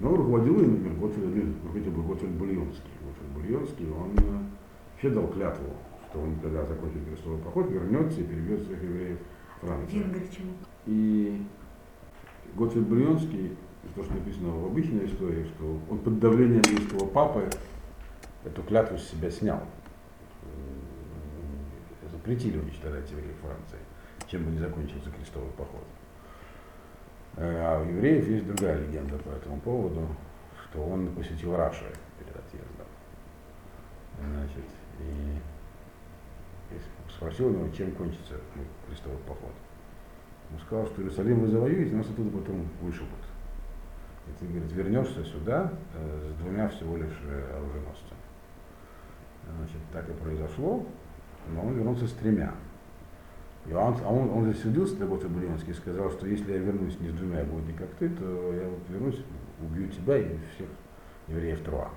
[0.01, 1.25] Но руководил им, например, Готфрид,
[1.63, 2.91] Готфрид Бульонский.
[3.05, 4.43] Готфрид Бульонский, он э,
[4.93, 5.67] вообще дал клятву
[6.11, 9.17] что он, когда закончит крестовый поход, вернется и перебьет всех евреев.
[9.61, 10.53] Венгры чему?
[10.85, 11.41] И
[12.55, 13.55] Готфрид Брюнский,
[13.95, 17.49] то, что написано в обычной истории, что он под давлением римского папы
[18.43, 19.61] эту клятву с себя снял.
[22.11, 23.79] Запретили уничтожать евреев Франции,
[24.27, 25.85] чем бы не закончился крестовый поход.
[27.41, 30.08] Э, а у евреев есть другая легенда по этому поводу,
[30.63, 32.86] что он посетил Раши перед отъездом.
[34.19, 34.65] Значит,
[34.99, 35.39] и
[37.10, 38.36] спросил его, чем кончится
[38.88, 39.54] крестовый поход.
[40.54, 43.10] Он сказал, что Иерусалим вы завоюете, нас оттуда потом вышибут.
[44.27, 48.21] И ты, говорит, вернешься сюда э, с двумя всего лишь э, оруженосцами.
[49.58, 50.86] Значит, так и произошло,
[51.49, 52.54] но он вернулся с тремя.
[53.67, 57.00] И он, а он, он засердился для Гота Брионский и сказал, что если я вернусь
[57.00, 59.24] не с двумя, а не как ты, то я вот вернусь,
[59.62, 60.67] убью тебя и всех
[61.28, 61.89] евреев Труа.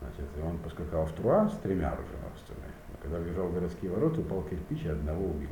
[0.00, 2.68] Значит, и он поскакал в Труа с тремя оруженосцами.
[3.02, 5.48] Когда въезжал в городские ворота, упал кирпич и одного убил.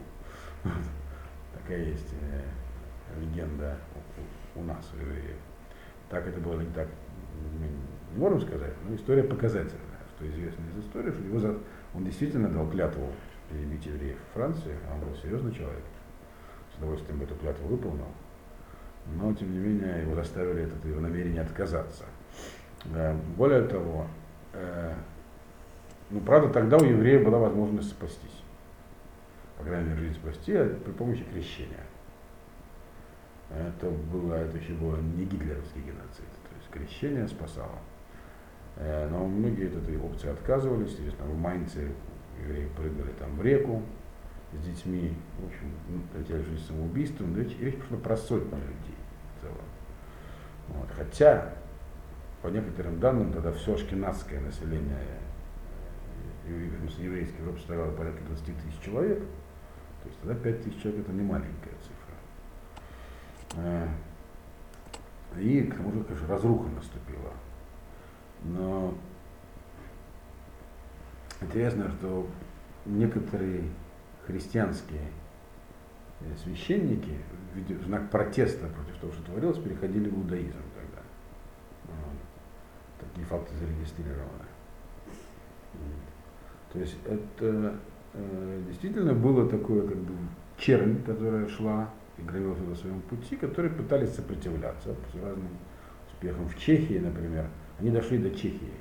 [1.54, 3.78] Такая есть э, легенда
[4.54, 5.36] у, нас, у евреев.
[6.10, 6.88] Так это было не так,
[7.58, 7.66] мы
[8.12, 9.80] не можем сказать, но история показательная,
[10.14, 11.58] что известно из истории, что его
[11.94, 13.08] он действительно дал клятву
[13.54, 15.84] перебить евреев в Франции, а он был серьезный человек,
[16.74, 18.08] с удовольствием эту клятву выполнил,
[19.14, 22.04] но тем не менее его заставили от этого намерения отказаться.
[22.92, 24.06] Э, более того,
[24.52, 24.94] э,
[26.10, 28.42] ну, правда, тогда у евреев была возможность спастись.
[29.58, 31.84] По крайней мере, жизнь спасти а при помощи крещения.
[33.50, 36.26] Это было, это еще было не гитлеровский геноцид.
[36.48, 37.78] То есть крещение спасало.
[38.76, 40.90] Э, но многие от этой опции отказывались.
[40.90, 41.92] Естественно, в Майнце
[42.42, 43.82] евреи прыгали там в реку
[44.52, 45.14] с детьми.
[45.38, 47.36] В общем, ну, хотели жизнь самоубийством.
[47.36, 48.96] Речь, речь пошла про сотни людей
[49.36, 49.56] в целом.
[50.68, 50.88] Вот.
[50.96, 51.54] Хотя,
[52.42, 54.98] по некоторым данным, тогда все ашкенадское население
[56.46, 61.22] еврейской Европы составляло порядка 20 тысяч человек, то есть тогда 5 тысяч человек это не
[61.22, 62.14] маленькая цифра.
[63.56, 63.88] Э,
[65.38, 67.32] и к тому же, конечно, разруха наступила.
[68.42, 68.94] Но
[71.40, 72.26] интересно, что
[72.86, 73.64] некоторые
[74.26, 75.08] христианские
[76.20, 77.18] э, священники
[77.54, 81.02] в знак протеста против того, что творилось, переходили в иудаизм тогда.
[81.86, 83.08] Вот.
[83.08, 84.44] Такие факты зарегистрированы.
[86.72, 87.78] То есть это
[88.14, 90.12] э, действительно было такое как бы
[90.58, 95.48] чернь, которая шла и громилась на своем пути, которые пытались сопротивляться с разным
[96.08, 96.48] успехом.
[96.48, 97.46] В Чехии, например,
[97.78, 98.72] они дошли до Чехии.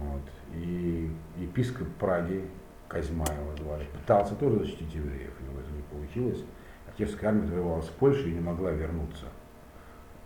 [0.00, 0.22] Вот.
[0.54, 2.44] И епископ Праги,
[2.88, 6.44] Козьма его звали, пытался тоже защитить евреев, у него это не получилось.
[6.88, 9.26] Отеческая армия воевала с Польшей и не могла вернуться.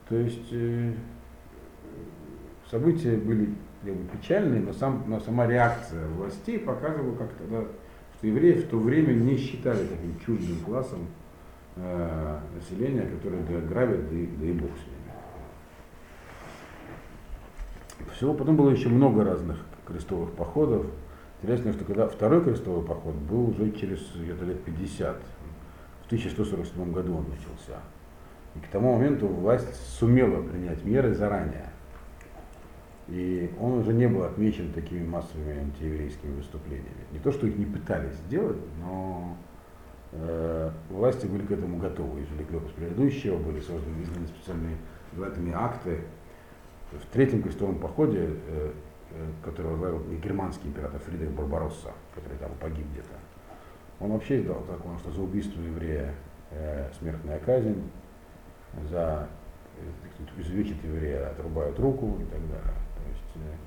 [0.09, 0.93] То есть э,
[2.71, 3.55] события были
[4.13, 7.63] печальные, но, сам, но сама реакция властей показывала, как тогда,
[8.17, 11.07] что евреев в то время не считали таким чуждым классом
[11.77, 15.00] э, населения, которое грабят, да и, да и бог с ними.
[18.15, 20.87] Всего потом было еще много разных крестовых походов.
[21.43, 25.17] Интересно, что когда второй крестовый поход был уже через где-то лет 50.
[26.03, 27.81] В 1147 году он начался.
[28.55, 31.71] И к тому моменту власть сумела принять меры заранее.
[33.09, 37.07] И он уже не был отмечен такими массовыми антиеврейскими выступлениями.
[37.13, 39.37] Не то, что их не пытались сделать, но
[40.13, 42.23] э, власти были к этому готовы.
[42.23, 44.77] Извлекли опыт предыдущего, были созданы специальные
[45.13, 46.01] избирательные акты.
[46.93, 48.73] В третьем крестовом походе, э,
[49.13, 53.15] э, который возглавил германский император Фридрих Барбаросса, который там погиб где-то,
[54.01, 56.15] он вообще издал закон, что за убийство еврея
[56.51, 57.91] э, смертная казнь,
[58.91, 59.29] за
[60.39, 62.75] изувечить еврея отрубают руку и так далее.
[62.97, 63.61] То есть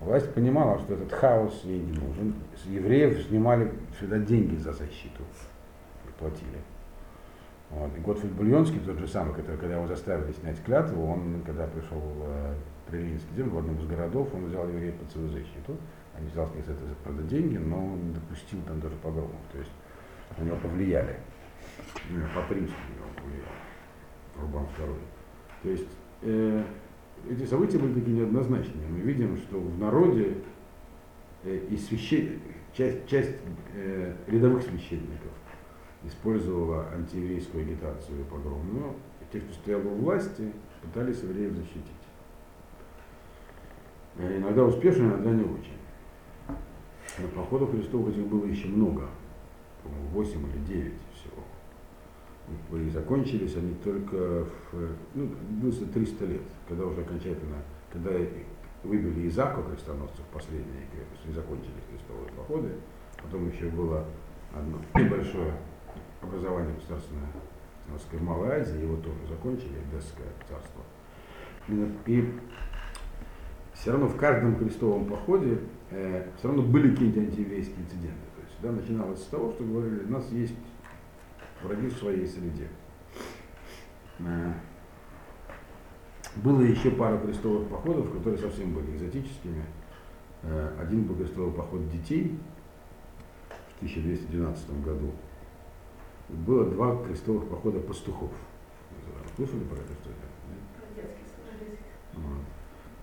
[0.00, 2.34] власть понимала, что этот хаос ей не нужен.
[2.62, 5.22] С евреев снимали всегда деньги за защиту
[6.18, 6.60] платили.
[7.70, 7.90] Вот.
[7.96, 12.00] И Готфрид Бульонский, тот же самый, который, когда его заставили снять клятву, он, когда пришел
[12.20, 12.54] э,
[12.88, 15.76] при Ленинский день в одном из городов, он взял евреев под свою защиту.
[16.16, 19.40] Они взял с них за это, правда, деньги, но не допустил там даже погромов.
[19.52, 19.70] То есть
[20.38, 21.16] на него повлияли.
[22.10, 23.66] Ну, По принципу на него повлияли.
[24.40, 24.96] Рубан II.
[25.62, 25.88] То есть
[26.22, 26.62] э,
[27.28, 28.86] эти события были такие неоднозначные.
[28.88, 30.34] Мы видим, что в народе
[31.44, 32.40] э, и священ...
[32.72, 33.36] часть, часть
[33.74, 35.32] э, рядовых священников
[36.06, 38.62] использовала антиеврейскую агитацию и погром.
[38.72, 38.96] Но
[39.32, 41.82] те, кто стоял у власти, пытались евреев защитить.
[44.16, 45.76] Э, Иногда успешно, иногда не очень.
[47.18, 49.06] Но походов Христовых этих было еще много,
[49.82, 52.78] по-моему, 8 или 9 всего.
[52.78, 57.56] И закончились они только в, ну, длился 300 лет, когда уже окончательно,
[57.92, 58.10] когда
[58.84, 62.68] выбили из Аку крестоносцев последние крепости, и закончились крестовые походы.
[63.20, 64.04] Потом еще было
[64.54, 65.54] одно небольшое
[66.26, 67.26] образование государственное
[67.88, 70.82] в Малой Азии, его тоже закончили, Эдесское царство.
[72.06, 72.32] И
[73.74, 75.58] все равно в каждом крестовом походе
[75.90, 78.26] э, все равно были какие-то антиеврейские инциденты.
[78.34, 80.54] То есть всегда начиналось с того, что говорили, у нас есть
[81.62, 82.68] враги в своей среде.
[84.20, 84.52] Э,
[86.36, 89.64] было еще пара крестовых походов, которые совсем были экзотическими.
[90.42, 92.38] Э, один был крестовый поход детей
[93.48, 95.12] в 1212 году.
[96.28, 98.30] Было два крестовых похода пастухов.
[99.36, 100.26] Слышали про это что-то?
[102.14, 102.44] Вот.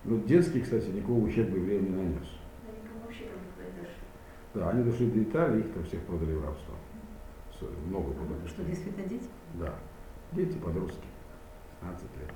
[0.04, 2.28] Ну, детский, кстати, никакого ущерба евреям не нанес.
[4.52, 6.74] Да, они дошли до Италии, их там всех продали в рабство.
[7.88, 8.46] Много продали.
[8.46, 9.26] Что, действительно дети?
[9.54, 9.74] Да.
[10.32, 11.06] Дети, подростки.
[11.80, 12.30] 15 лет.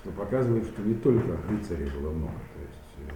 [0.00, 2.32] Что показывает, что не только рыцарей было много.
[2.32, 3.12] То есть,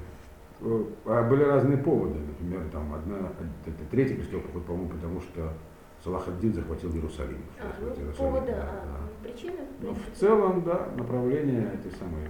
[0.60, 2.18] э, а были разные поводы.
[2.20, 3.32] Например, там одна,
[3.66, 5.52] это третий крестовый поход, по-моему, потому что
[6.02, 7.38] Салах ад захватил Иерусалим.
[7.60, 9.28] А, Захватил ну, Иерусалим, повода, да, а да.
[9.28, 9.60] причина?
[9.82, 12.28] Но в целом, да, направление этой самой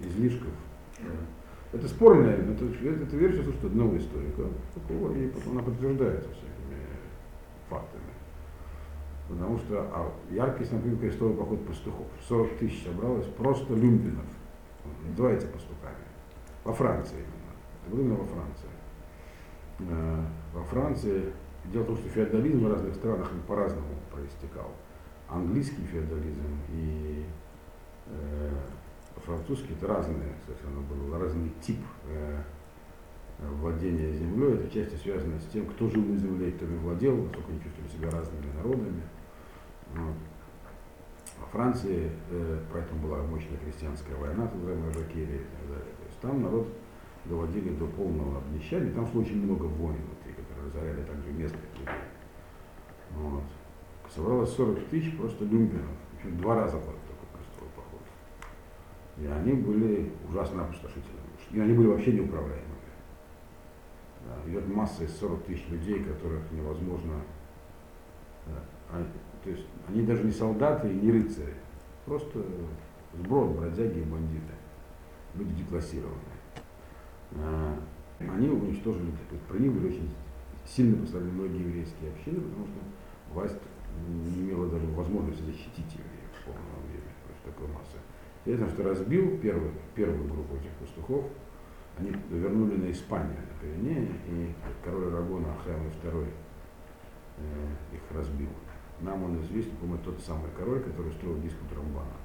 [0.00, 0.52] излишков.
[0.98, 1.78] да.
[1.78, 4.42] Это спорная, это, это версия, что одного историка,
[4.74, 6.86] такого, и потом она подтверждается всякими
[7.70, 8.02] фактами.
[9.28, 12.06] Потому что а, яркий, например, крестовый поход пастухов.
[12.28, 14.26] 40 тысяч собралось просто люмпинов.
[15.08, 16.04] Называется пастухами.
[16.64, 17.52] Во Франции именно.
[17.86, 18.68] Это было именно во Франции.
[19.78, 21.32] Э, Во Франции
[21.66, 24.72] Дело в том, что феодализм в разных странах по-разному проистекал.
[25.28, 27.24] Английский феодализм и
[28.06, 28.50] э,
[29.24, 32.42] французский это разные совершенно был разный тип э,
[33.60, 34.54] владения землей.
[34.54, 37.60] Это части связано с тем, кто жил на земле и кто им владел, насколько они
[37.60, 39.02] чувствовали себя разными народами.
[39.94, 40.16] Вот.
[41.40, 45.94] Во Франции э, поэтому была мощная крестьянская война, так называемая Жакерия и так далее.
[45.98, 46.68] То есть там народ
[47.24, 48.92] доводили до полного обнищания.
[48.92, 49.96] Там шло очень много войн
[50.64, 51.94] разоряли также местных людей.
[53.14, 53.42] Вот.
[54.14, 55.90] Собралось 40 тысяч просто люмпинов.
[56.16, 58.00] Причем два раза был такой крестовый поход.
[59.18, 61.22] И они были ужасно опустошительными.
[61.50, 62.62] И они были вообще неуправляемыми.
[64.26, 67.14] Да, идет масса из 40 тысяч людей, которых невозможно...
[68.46, 69.06] да, а-
[69.42, 71.54] то есть они даже не солдаты и не рыцари.
[72.06, 72.44] Просто
[73.14, 74.54] сброд, бродяги и бандиты.
[75.34, 76.18] Люди деклассированные.
[77.32, 77.76] А,
[78.20, 80.08] Они уничтожили, то есть проявили очень
[80.66, 82.78] сильно пострадали многие еврейские общины, потому что
[83.32, 83.58] власть
[84.08, 87.96] не имела даже возможности защитить евреев в полном объеме против такой массы.
[88.44, 91.24] Интересно, что разбил первую, первую группу этих пастухов,
[91.98, 96.26] они вернули на Испанию, на Пиренеи, и король Арагона Ахайм II
[97.38, 97.42] э,
[97.94, 98.48] их разбил.
[99.00, 102.16] Нам он известен, по-моему, тот самый король, который устроил диспут Рамбана.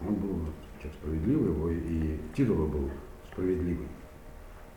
[0.00, 0.40] Он был
[0.78, 2.90] человек справедливый, его и, титул был
[3.30, 3.88] справедливый.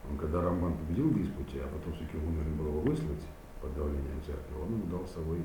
[0.09, 3.25] Он, когда Рамбан победил в диспуте, а потом все-таки вынужден был его выслать
[3.61, 5.43] под давлением церкви, он ему дал с собой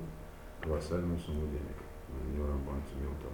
[0.61, 1.79] колоссальную сумму денег.
[2.09, 3.33] На нее Рамбан сумел там.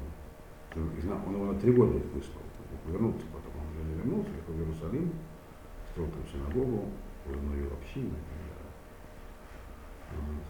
[1.27, 2.43] Он его на три года выслал,
[2.87, 5.13] вернулся потом, он он вернулся, ехал в Иерусалим,
[5.91, 6.85] строил там синагогу,
[7.73, 8.73] общину так далее.
[10.17, 10.47] Вот,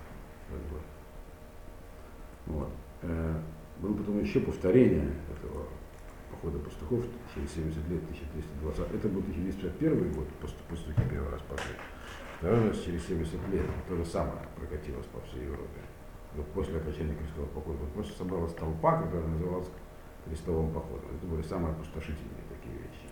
[0.50, 0.78] как бы.
[2.46, 2.70] Вот.
[3.02, 3.40] Э,
[3.80, 5.66] было потом еще повторение этого
[6.30, 8.94] похода пастухов через 70 лет, 1320.
[8.94, 11.74] Это был 1251 год, пастухи первый раз пошли.
[12.38, 15.80] Второй раз через 70 лет то же самое прокатилось по всей Европе.
[16.36, 17.78] Вот после окончания крестового похода.
[17.78, 19.68] Вот просто собралась толпа, которая называлась
[20.24, 21.06] крестовым походом.
[21.16, 23.08] Это были самые опустошительные такие вещи.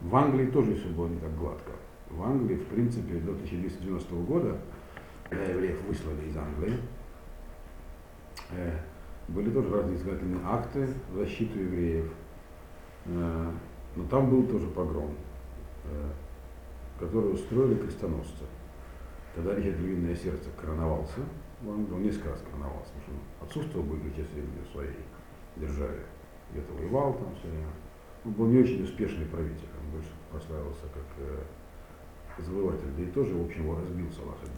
[0.00, 1.72] В Англии тоже все было не так гладко.
[2.10, 4.58] В Англии, в принципе, до 1290 года,
[5.28, 6.78] когда евреев выслали из Англии,
[8.50, 8.78] э,
[9.28, 12.12] были тоже разные избирательные акты в защиту евреев.
[13.06, 13.50] Э,
[13.96, 15.14] но там был тоже погром,
[15.84, 16.10] э,
[16.98, 18.44] который устроили крестоносцы.
[19.34, 21.20] Когда Рихард Львиное сердце короновался,
[21.66, 24.96] он, он несколько раз короновался, потому что он отсутствовал большей части в своей
[25.56, 26.04] державе.
[26.52, 27.68] Где-то воевал там все время.
[28.24, 33.34] Он был не очень успешный правитель, он больше прославился как э, завоеватель, да и тоже,
[33.34, 34.52] в общем, его разбил Салахаддин.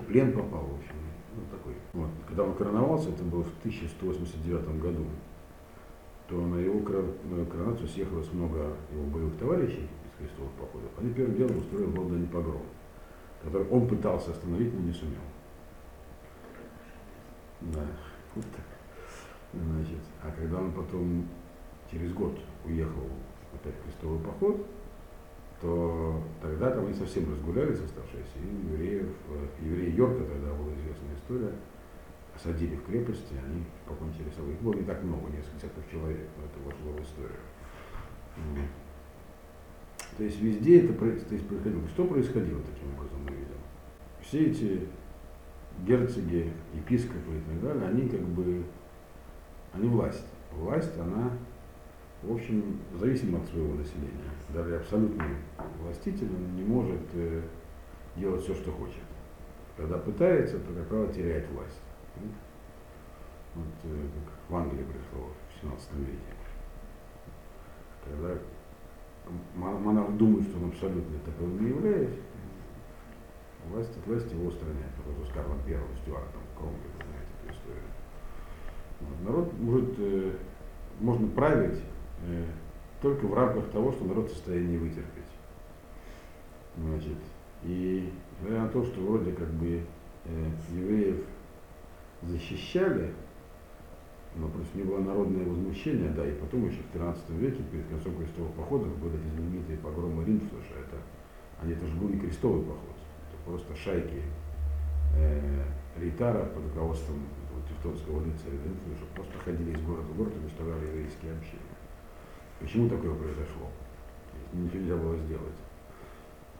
[0.00, 0.94] В плен попал, в общем,
[1.34, 1.74] ну, такой.
[1.92, 2.10] Вот.
[2.26, 5.06] Когда он короновался, это было в 1189 году,
[6.32, 10.88] то на его коронацию съехалось много его боевых товарищей из крестовых походов.
[10.98, 12.62] Они первым делом устроили в Лондоне погром,
[13.42, 15.20] который он пытался остановить, но не сумел.
[17.60, 17.84] Да,
[18.34, 18.64] вот так.
[19.52, 21.28] Значит, а когда он потом
[21.90, 23.10] через год уехал
[23.52, 24.66] опять в крестовый поход,
[25.60, 31.14] то тогда там они совсем разгулялись оставшиеся, и евреев, э, евреи Йорка тогда была известная
[31.14, 31.52] история,
[32.34, 34.54] осадили в крепости, они покончили с собой.
[34.54, 37.38] Их было не так много, несколько десятков человек, но это вошло в историю.
[40.16, 41.88] То есть везде это то есть, происходило.
[41.88, 43.56] Что происходило таким образом, мы видим?
[44.20, 44.88] Все эти
[45.86, 48.64] герцоги, епископы и так далее, они как бы,
[49.72, 50.26] они власть.
[50.52, 51.32] Власть, она
[52.22, 54.30] в общем, зависимо от своего населения.
[54.54, 55.26] Даже абсолютный
[55.80, 57.42] властитель он не может э,
[58.16, 59.02] делать все, что хочет.
[59.76, 61.80] Когда пытается, то, как правило, теряет власть.
[63.54, 66.18] Вот, э, как в Англии пришло в 17 веке.
[68.04, 68.38] Когда
[69.54, 72.20] монарх думает, что он абсолютно таковым не является,
[73.68, 74.92] власть от власти его устраняет.
[75.06, 77.82] Вот с Карлом Первым, Стюартом, Кромвелем, знаете эту историю.
[79.00, 80.36] Вот, народ может, э,
[81.00, 81.80] можно править
[82.24, 82.44] Э,
[83.00, 85.22] только в рамках того, что народ в состоянии вытерпеть.
[86.76, 87.18] Значит,
[87.64, 89.82] и на то, что вроде как бы
[90.70, 91.24] евреев
[92.22, 93.12] защищали,
[94.34, 98.52] но против было народное возмущение, да, и потом еще в 13 веке, перед концом крестовых
[98.52, 100.96] походов, были эти знаменитые погромы Рим, потому что это,
[101.60, 102.96] они, это же был не крестовый поход,
[103.28, 104.22] это просто шайки
[105.16, 105.64] э,
[106.00, 107.22] Ритара под руководством
[107.68, 108.58] Тевтонского рыцаря,
[108.96, 111.60] что просто ходили из города в город и уничтожали еврейские общины.
[112.60, 113.68] Почему такое произошло?
[114.52, 115.58] Ничего нельзя было сделать.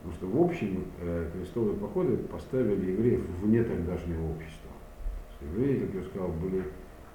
[0.03, 4.62] Потому что в общем э, крестовые походы поставили евреев вне тогдашнего общества.
[5.51, 6.65] Евреи, как я сказал, были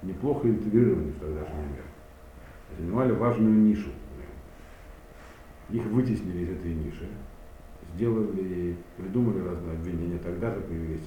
[0.02, 1.84] неплохо интегрированы в тогдашний мир.
[2.78, 3.90] Занимали важную нишу.
[5.70, 7.08] Их вытеснили из этой ниши,
[7.94, 10.18] сделали, придумали разные обвинения.
[10.18, 11.02] Тогда же появились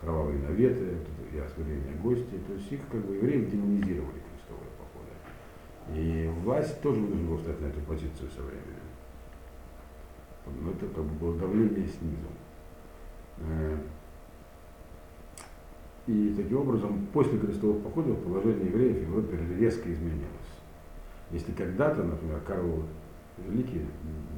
[0.00, 0.96] кровавые наветы,
[1.32, 2.40] и оскорбления гостей.
[2.46, 4.20] То есть их как бы евреев демонизировали
[5.94, 8.64] и власть тоже вынуждена была встать на эту позицию со временем.
[10.62, 12.28] Но это как бы было давление снизу.
[16.06, 20.26] Э, и таким образом, после крестовых походов положение евреев в Европе резко изменилось.
[21.30, 22.82] Если когда-то, например, Карл
[23.38, 23.86] Великий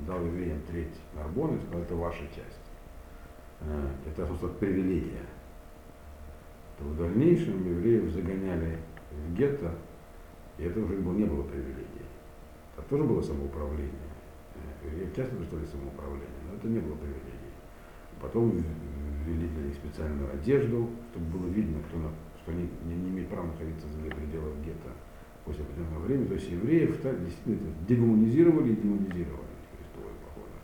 [0.06, 2.60] дал евреям треть Нарбона сказал, это ваша часть.
[3.60, 5.26] Э, это, собственно, привилегия.
[6.78, 8.78] То в дальнейшем евреев загоняли
[9.10, 9.72] в гетто
[10.58, 12.06] и это уже не было привилегией.
[12.76, 13.90] Это тоже было самоуправление.
[14.82, 17.52] Я часто представляли самоуправление, но это не было привилегией.
[18.20, 18.62] Потом
[19.26, 22.10] ввели для них специальную одежду, чтобы было видно, кто на,
[22.42, 24.90] что они не, не имеют права находиться за пределах гетто
[25.44, 26.26] после определенного времени.
[26.28, 30.56] То есть евреев действительно дегуманизировали и демонизировали крестовые походы.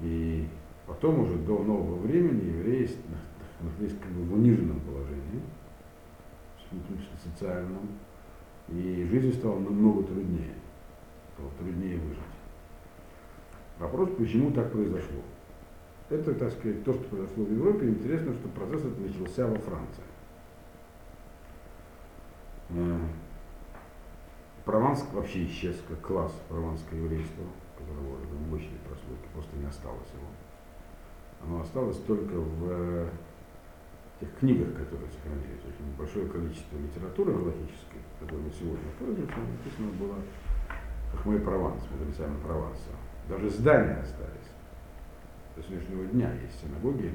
[0.00, 0.48] И
[0.86, 2.90] потом уже до нового времени евреи
[3.60, 5.42] находились как бы в униженном положении,
[7.22, 7.88] социальном,
[8.68, 10.54] и жизнь стала намного труднее,
[11.34, 12.22] стало труднее выжить.
[13.78, 15.20] Вопрос, почему так произошло.
[16.10, 17.88] Это, так сказать, то, что произошло в Европе.
[17.88, 20.04] Интересно, что процесс этот начался во Франции.
[22.70, 22.98] Э,
[24.64, 27.44] Прованс вообще исчез как класс прованского еврейства,
[27.78, 30.28] которого в мощной прослойке просто не осталось его.
[31.42, 33.08] Оно осталось только в
[34.20, 40.16] тех книгах, которые сохранились, очень большое количество литературы галактической, которой мы сегодня пользуемся, написано было
[41.12, 42.90] Хахмей Прованс, мудрецами Прованса.
[43.28, 44.53] Даже здания остались.
[45.56, 47.12] До сегодняшнего дня есть синагоги,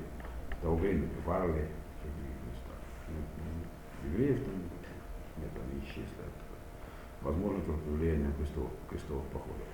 [0.52, 1.68] в того времени Варли,
[2.00, 2.80] в других местах.
[3.10, 4.54] Ну, Евреев там
[5.38, 6.06] нет, они исчезли.
[7.22, 9.68] Возможно, только влияние крестовых, крестовых походов.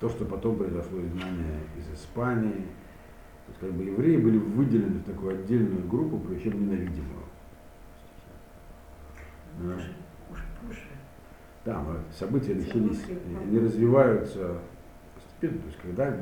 [0.00, 2.66] То, что потом произошло изгнание из Испании,
[3.46, 7.24] то есть как бы евреи были выделены в такую отдельную группу, причем ненавидимую.
[9.60, 9.74] Да.
[9.74, 9.92] Уже,
[10.30, 10.88] уже позже.
[11.64, 11.84] Да,
[12.18, 13.04] события начались,
[13.42, 14.58] они развиваются
[15.40, 15.60] постепенно.
[15.60, 16.16] То есть когда,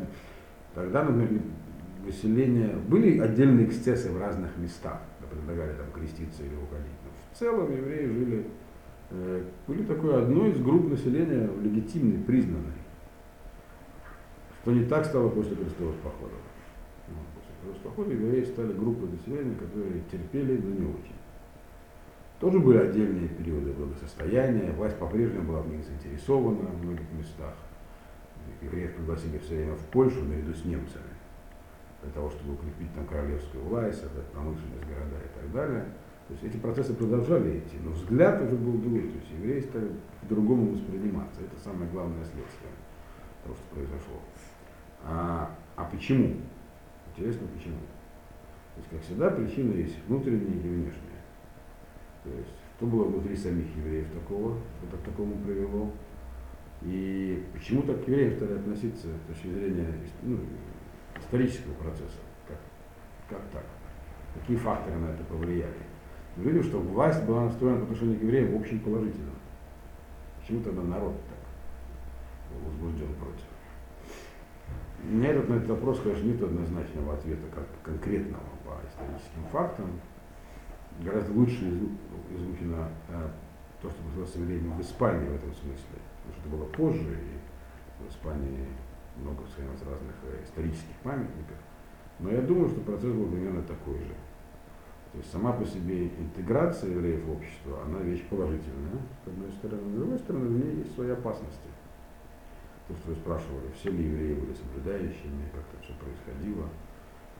[0.74, 1.42] тогда, например,
[2.04, 5.00] выселение, были отдельные эксцессы в разных местах,
[5.30, 6.96] предлагали там креститься или уходить.
[7.04, 8.46] Но в целом евреи жили,
[9.10, 12.72] э, были такой одной из групп населения легитимной, признанной.
[14.62, 16.38] Что не так стало после крестовых походов.
[17.08, 21.14] Вот, после крестовых походов евреи стали группой населения, которые терпели, но не очень.
[22.40, 27.54] Тоже были отдельные периоды благосостояния, власть по-прежнему была в них заинтересована в многих местах.
[28.62, 31.12] Евреев пригласили все время в Польшу наряду с немцами,
[32.02, 35.84] для того, чтобы укрепить там королевскую власть, создать промышленность города и так далее.
[36.28, 39.90] То есть эти процессы продолжали идти, но взгляд уже был другой, то есть евреи стали
[40.20, 41.40] по-другому восприниматься.
[41.40, 42.72] Это самое главное следствие
[43.42, 44.20] того, что произошло.
[45.04, 46.36] А, а почему?
[47.14, 47.78] Интересно, почему?
[48.74, 51.22] То есть, как всегда, причина есть внутренняя и внешняя.
[52.24, 55.90] То есть, что было внутри самих евреев такого, что к такому привело,
[56.82, 60.38] и почему так к евреям стали относиться с точки зрения ну,
[61.18, 62.58] исторического процесса, как,
[63.28, 63.64] как так,
[64.34, 65.74] какие факторы на это повлияли.
[66.36, 69.32] Мы видим, что власть была настроена по отношению к евреям в общем положительно.
[70.40, 73.44] Почему тогда народ так был возбужден против?
[75.02, 79.90] У меня этот, на этот вопрос, конечно, нет однозначного ответа, как конкретного по историческим фактам
[81.00, 81.64] гораздо лучше
[82.30, 83.30] изучено а,
[83.80, 85.98] то, что произошло со временем в Испании в этом смысле,
[86.32, 88.66] что это было позже, и в Испании
[89.16, 91.56] много сохранилось разных э, исторических памятников.
[92.20, 94.14] Но я думаю, что процесс был примерно такой же.
[95.12, 99.90] То есть сама по себе интеграция евреев в общество, она вещь положительная, с одной стороны.
[99.90, 101.68] С другой стороны, в ней есть свои опасности.
[102.88, 106.68] То, что вы спрашивали, все ли евреи были соблюдающими, как это все происходило.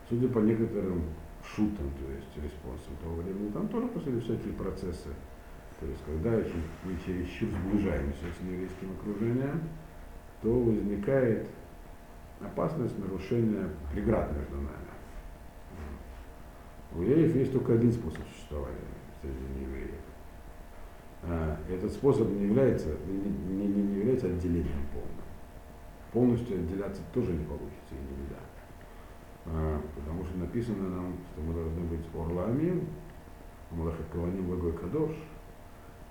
[0.08, 1.04] Судя по некоторым
[1.44, 5.08] шутом, то есть респонсом того времени, там тоже происходили всякие процессы.
[5.80, 6.30] То есть когда
[6.84, 9.62] мы чересчур сближаемся с еврейским окружением,
[10.42, 11.46] то возникает
[12.40, 14.88] опасность нарушения преград между нами.
[16.94, 18.78] У евреев есть только один способ существования
[19.20, 19.94] среди неевреев.
[21.24, 25.12] А, этот способ не является, не, не, не является отделением полным.
[26.12, 28.40] Полностью отделяться тоже не получится и нельзя.
[29.46, 32.84] А, потому что написано нам, что мы должны быть орлами,
[33.70, 35.12] Малаха Каваним Благой Кадош,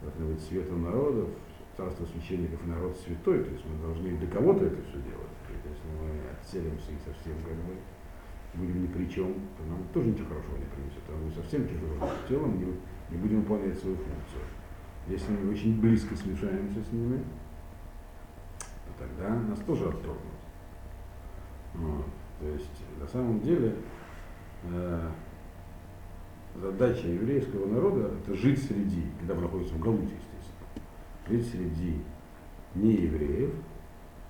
[0.01, 1.29] должны быть светом народов,
[1.75, 5.27] царство священников и народ святой, то есть мы должны для кого-то это все делать.
[5.63, 7.75] Если мы отселимся и совсем как бы
[8.53, 11.03] будем ни при чем, то нам тоже ничего хорошего не принесет.
[11.09, 12.65] А мы совсем чужим телом не,
[13.11, 14.43] не будем выполнять свою функцию.
[15.07, 17.23] Если мы очень близко смешаемся с ними,
[18.59, 20.17] то тогда нас тоже отторгнут.
[21.75, 22.05] Вот.
[22.39, 23.75] То есть на самом деле
[24.63, 25.11] э,
[26.61, 30.83] задача еврейского народа это жить среди, когда мы находимся в Галуте, естественно,
[31.29, 32.01] жить среди
[32.75, 33.53] неевреев,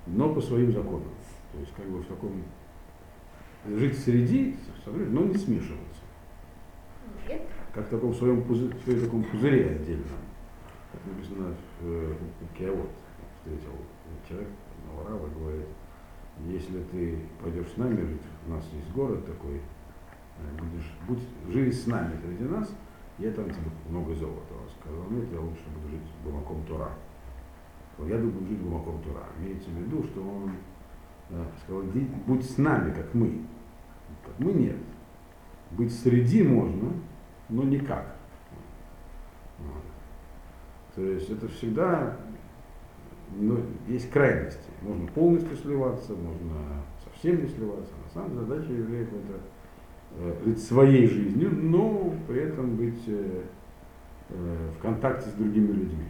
[0.05, 1.09] но по своим законам.
[1.53, 2.43] То есть как бы в таком
[3.65, 4.55] жить среди,
[4.85, 6.01] но не смешиваться.
[7.73, 10.05] Как в таком своем пузыре, в своем таком пузыре отдельном.
[10.91, 12.89] Как написано в, в Киавод,
[13.37, 13.73] встретил
[14.27, 14.49] человек,
[14.87, 15.67] Наварава, говорит,
[16.47, 19.61] если ты пойдешь с нами жить, у нас есть город такой,
[20.59, 22.73] будешь, будь, живи с нами среди нас,
[23.17, 24.53] я там тебе много золота.
[24.53, 26.91] Он сказал, нет, я лучше буду жить Бумаком Тура.
[27.99, 29.23] Я буду жить Бумаком Тура.
[29.39, 30.51] Имеется в виду, что он
[31.29, 31.83] э, сказал,
[32.27, 33.41] будь с нами, как мы.
[34.23, 34.77] Как мы нет.
[35.71, 36.93] Быть среди можно,
[37.49, 38.15] но никак.
[39.59, 39.83] Вот.
[40.95, 42.17] То есть это всегда
[43.35, 44.69] но есть крайности.
[44.81, 47.91] Можно полностью сливаться, можно совсем не сливаться.
[48.05, 49.41] На самом деле задача евреев это
[50.57, 53.43] своей жизнью, но при этом быть э,
[54.29, 56.05] э, в контакте с другими людьми.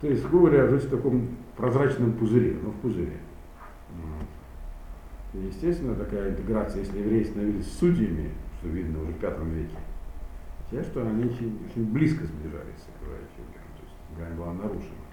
[0.00, 3.18] То есть, грубо говоря, жить в таком прозрачном пузыре, но в пузыре.
[5.34, 9.76] И, естественно, такая интеграция, если евреи становились судьями, что видно уже в пятом веке,
[10.70, 15.04] те, что они очень, очень близко сближались с окружающим миром, то есть грань была нарушена.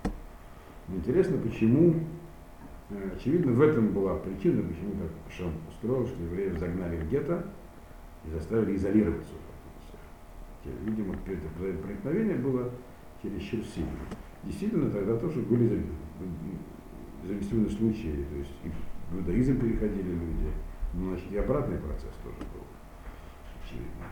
[0.90, 2.21] Интересно, почему, э,
[3.16, 7.46] очевидно, в этом была причина, почему так Шам устроил, что евреев загнали в гетто
[8.26, 9.34] и заставили изолироваться.
[10.86, 12.70] Видимо, это проникновение было
[13.22, 13.90] чересчур сильно.
[14.44, 15.84] Действительно, тогда тоже были
[17.26, 18.70] зарегистрированы случаи, то есть и
[19.12, 20.52] в иудаизм переходили люди,
[20.94, 22.66] но значит и обратный процесс тоже был,
[23.64, 24.06] очевидно.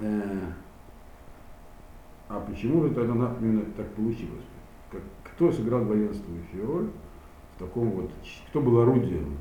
[0.00, 0.52] Э,
[2.28, 4.44] а почему тогда именно так получилось?
[5.24, 6.90] Кто сыграл главенствующую роль
[7.62, 8.10] таком вот,
[8.48, 9.36] кто был орудием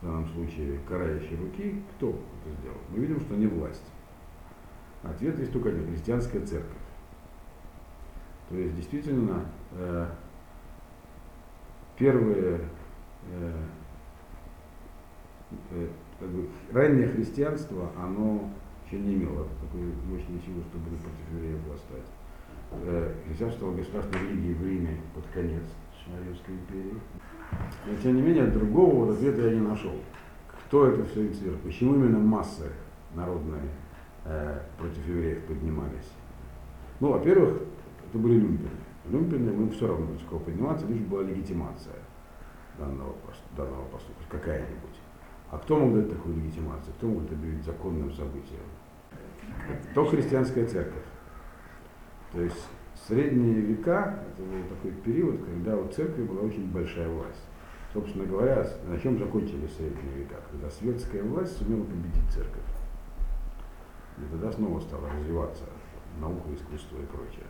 [0.00, 2.78] в данном случае карающей руки, кто это сделал?
[2.90, 3.84] Мы видим, что не власть.
[5.02, 6.72] Ответ есть только один, христианская церковь.
[8.48, 10.08] То есть действительно э,
[11.98, 12.60] первые
[13.30, 13.62] э,
[15.70, 15.88] э,
[16.18, 18.50] как бы, раннее христианство, оно
[18.86, 22.10] еще не имело такой мощной силы, чтобы против евреев восстать.
[22.72, 25.62] Э, христианство стало государственной религией в Риме под конец
[26.24, 27.00] Римской империи.
[27.86, 29.92] Но тем не менее, другого вот ответа я не нашел.
[30.66, 31.58] Кто это все инициировал?
[31.60, 32.70] Почему именно массы
[33.14, 33.62] народные
[34.24, 36.10] э, против евреев поднимались?
[37.00, 37.62] Ну, во-первых,
[38.08, 38.70] это были люмпины.
[39.04, 41.94] Люмпины, мы все равно против кого подниматься, лишь была легитимация
[42.78, 43.14] данного,
[43.56, 45.00] данного поступка, какая-нибудь.
[45.50, 46.92] А кто мог дать такую легитимацию?
[46.94, 48.60] Кто мог это объявить законным событием?
[49.94, 51.04] То христианская церковь.
[52.32, 52.68] То есть
[53.06, 57.44] средние века, это был такой период, когда у церкви была очень большая власть.
[57.92, 60.36] Собственно говоря, на чем закончились средние века?
[60.50, 62.62] Когда светская власть сумела победить церковь.
[64.18, 65.64] И тогда снова стала развиваться
[66.20, 67.46] наука, искусство и прочее.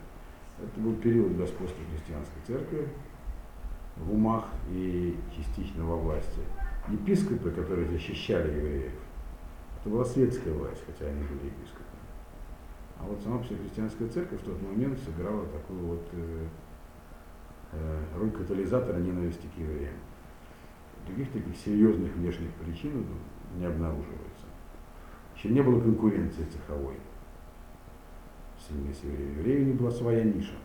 [0.61, 2.87] Это был период господства христианской церкви
[3.97, 6.41] в умах и частично во власти.
[6.89, 8.93] Епископы, которые защищали евреев,
[9.79, 11.86] это была светская власть, хотя они были епископы.
[12.99, 16.45] А вот сама христианская церковь в тот момент сыграла такую вот э,
[17.73, 19.95] э, роль катализатора ненависти к евреям.
[21.05, 23.05] Других таких серьезных внешних причин
[23.57, 24.45] не обнаруживается.
[25.35, 26.95] Еще не было конкуренции цеховой.
[28.67, 29.71] Сильной с евреями.
[29.71, 30.55] Не была своя ниша.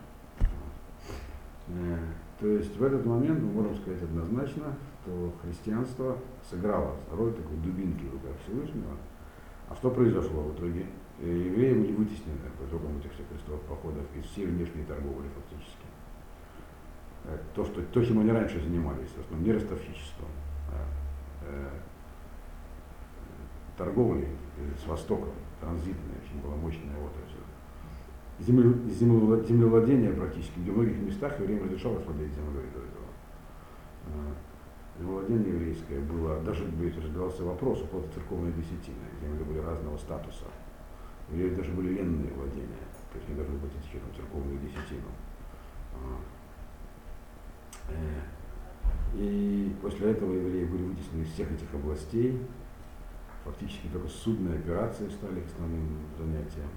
[1.67, 1.97] Э,
[2.39, 6.17] то есть в этот момент мы можем сказать однозначно, что христианство
[6.49, 8.97] сыграло роль такой дубинки в руках Всевышнего.
[9.69, 10.85] А что произошло в итоге?
[11.19, 15.85] Э, евреи были вытеснены по итогам этих всех крестовых походов из всей внешней торговли фактически.
[17.25, 20.29] Э, то, что, то, чем они раньше занимались, в основном не ростовщичеством,
[20.71, 20.85] а
[21.45, 21.69] э,
[23.77, 24.29] торговлей
[24.83, 27.37] с Востоком, транзитная, очень была мощная отрасль.
[28.39, 33.05] Земле, землевладение практически, где в многих местах евреям разрешалось владеть землей до этого.
[34.97, 40.45] Землевладение еврейское было, даже разбирался вопрос около церковной десятины, земли были разного статуса.
[41.33, 45.09] У евреев даже были ленные владения, то есть они должны платить еще там церковную десятину.
[45.95, 46.19] А.
[47.89, 48.21] Э,
[49.15, 52.39] и после этого евреи были вытеснены из всех этих областей.
[53.45, 56.69] Фактически только судные операции стали их основным занятием.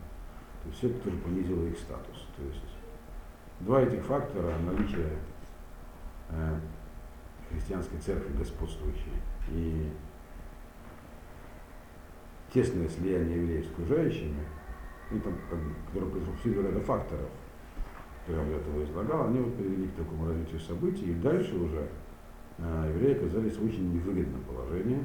[0.63, 2.27] То есть все это тоже понизило их статус.
[2.37, 2.63] То есть
[3.61, 5.19] два этих фактора, наличие
[6.31, 6.61] э,
[7.51, 9.13] христианской церкви господствующей
[9.51, 9.93] и
[12.57, 14.41] тесное слияние евреев с окружающими,
[15.11, 17.29] и там, как бы, которые произошли ряда факторов,
[18.25, 21.87] которые я этого излагал, они вот привели к такому развитию событий, и дальше уже
[22.57, 25.03] э, евреи оказались в очень невыгодном положении,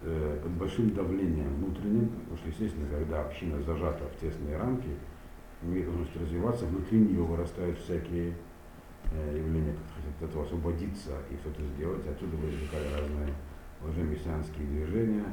[0.00, 4.88] э, под большим давлением внутренним, потому что, естественно, когда община зажата в тесные рамки,
[5.60, 8.32] имеет возможность развиваться, внутри нее вырастают всякие
[9.12, 13.34] э, явления, которые хотят от этого освободиться и что-то сделать, отсюда возникали разные
[13.84, 15.26] лжемессианские движения,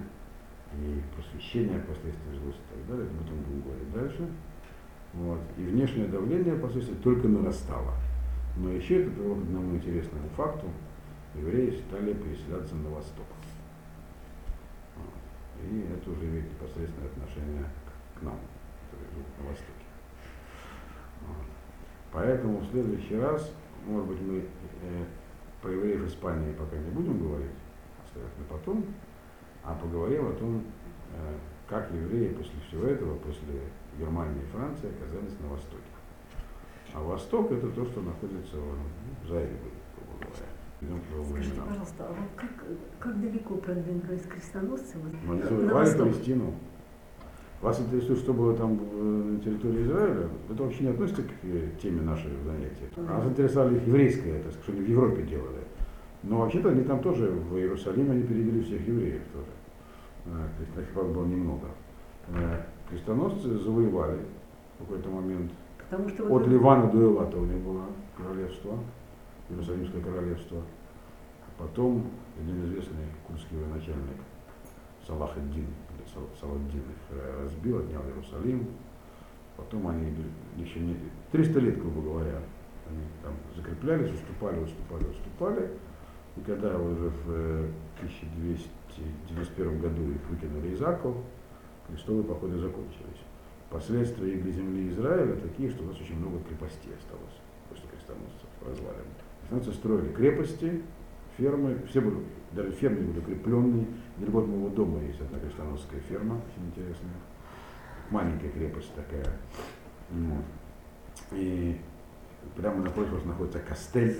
[0.82, 4.30] и просвещение последствий злости и так далее, об этом будем говорить дальше.
[5.13, 5.39] Вот.
[5.57, 7.93] И внешнее давление, по сути, только нарастало.
[8.57, 10.67] Но еще это привело к одному интересному факту.
[11.36, 13.26] Евреи стали переселяться на восток.
[14.95, 15.69] Вот.
[15.69, 18.38] И это уже имеет непосредственное отношение к, к нам,
[18.91, 19.86] которые живут на востоке.
[21.28, 21.45] Вот.
[22.11, 23.51] Поэтому в следующий раз,
[23.86, 25.05] может быть, мы э,
[25.61, 27.51] про евреев Испании пока не будем говорить,
[28.05, 28.86] оставим на потом,
[29.66, 30.61] а поговорим о том,
[31.13, 31.34] э,
[31.68, 33.61] как евреи после всего этого, после
[33.97, 35.84] Германии и Франции, оказались на Востоке.
[36.93, 39.57] А Восток это то, что находится в Заире,
[39.97, 40.45] грубо говоря.
[41.32, 42.51] Скажите, пожалуйста, а вот как,
[42.99, 44.97] как далеко продвинулись крестоносцы?
[45.26, 46.53] Мы завоевали Палестину.
[47.61, 48.78] Вас интересует, что было там
[49.34, 50.30] на территории Израиля?
[50.51, 52.89] Это вообще не относится к э, теме нашей занятия.
[52.95, 55.64] Вас интересовали еврейское, это что они в Европе делали.
[56.26, 59.45] Но вообще-то они там тоже, в Иерусалим они перевели всех евреев тоже.
[60.26, 61.67] А, Крестных правда было немного.
[62.30, 64.19] А, крестоносцы завоевали
[64.76, 65.51] в какой-то момент.
[65.78, 67.86] Потому что От Ливана до Элата у них было
[68.17, 68.80] королевство,
[69.49, 70.61] Иерусалимское королевство.
[71.59, 72.07] Потом
[72.39, 74.17] один известный курский военачальник
[75.05, 75.36] Салах
[76.39, 78.67] Саладдин их разбил, отнял Иерусалим.
[79.57, 80.11] Потом они
[80.57, 80.97] еще не
[81.32, 82.41] 300 лет, грубо говоря,
[82.89, 85.69] они там закреплялись, уступали, уступали, уступали.
[86.38, 87.69] И когда уже в
[87.99, 91.15] 1291 году их выкинули из Аков,
[91.88, 93.21] крестовые походы закончились.
[93.69, 97.36] Последствия для земли Израиля такие, что у нас очень много крепостей осталось
[97.69, 99.05] после крестоносцев развалин.
[99.41, 100.81] Крестоносцы строили крепости,
[101.38, 102.17] фермы, все были,
[102.51, 103.88] даже фермы были укрепленные.
[104.17, 107.15] Недалеко от моего дома есть одна крестоносская ферма, очень интересная.
[108.11, 109.27] Маленькая крепость такая.
[110.11, 110.45] Вот.
[111.31, 111.77] И
[112.55, 114.17] прямо напротив находится Костель,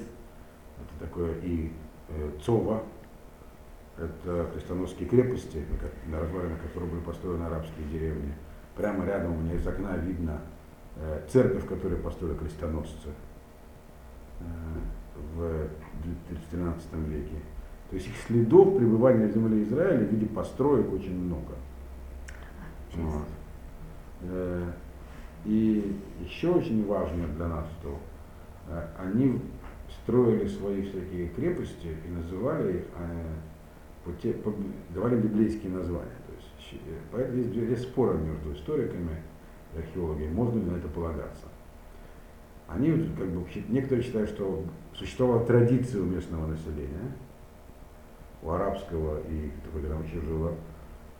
[0.78, 1.72] это такое и э,
[2.43, 2.84] Цова,
[3.97, 5.66] это крестоносские крепости,
[6.08, 8.34] на развалинах которых были построены арабские деревни.
[8.76, 10.41] Прямо рядом у меня из окна видно
[10.97, 13.10] э, церковь, которую построили крестоносцы
[14.39, 14.43] э,
[15.36, 15.70] в
[16.51, 17.38] 13 веке.
[17.89, 21.53] То есть их следов пребывания в земле Израиля в виде построек очень много.
[22.95, 23.28] Вот.
[24.24, 24.72] Э,
[25.45, 27.97] и еще очень важно для нас, что
[28.68, 29.39] э, они
[30.04, 34.34] строили свои всякие крепости и называли их, э,
[34.93, 36.18] давали библейские названия.
[36.28, 36.82] То есть,
[37.12, 39.22] поэтому есть, есть споры между историками
[39.74, 41.46] и археологами, можно ли на это полагаться.
[42.68, 47.16] Они, как бы, некоторые считают, что существовала традиция у местного населения,
[48.41, 50.56] у арабского и такой там еще жило,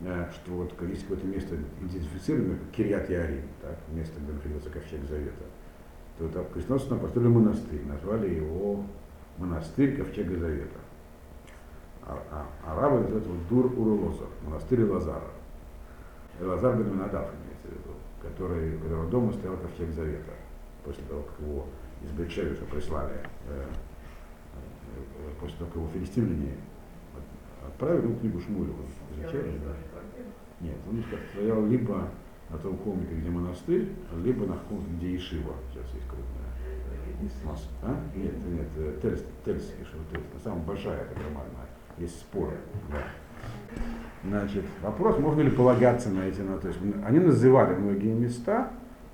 [0.00, 5.02] Э, что вот есть какое-то место идентифицировано, как Кирьят Ярим, так, место, где находился ковчег
[5.08, 5.44] Завета,
[6.18, 8.84] то там крестоносцы там построили монастырь, назвали его
[9.38, 10.78] монастырь Ковчега Завета.
[12.02, 15.30] А, а арабы называют его Дур Урулозар, монастырь Лазара.
[16.40, 20.32] Лазар бен Минадав имеется в виду, который, у которого дома стоял Ковчег Завета,
[20.84, 21.66] после того, как его
[22.02, 23.14] из Бетшевиша прислали,
[23.48, 23.64] э,
[24.94, 26.54] э, после того, как его филистимляне
[27.66, 28.76] отправили в книгу Шмулева,
[29.16, 30.00] изучали, да.
[30.60, 32.08] Нет, он стоял либо
[32.50, 33.88] на том холмике, где монастырь,
[34.24, 36.46] либо на холмике, где Ишива, сейчас есть крупная.
[37.44, 37.68] Масса.
[37.82, 37.96] А?
[38.14, 41.66] Нет, нет, э, Тельс, Тельс Ишива, Тельс, самая большая, это нормальная,
[41.98, 42.56] есть споры.
[42.90, 42.98] Да.
[44.22, 48.70] Значит, вопрос, можно ли полагаться на эти, на, то есть они называли многие места,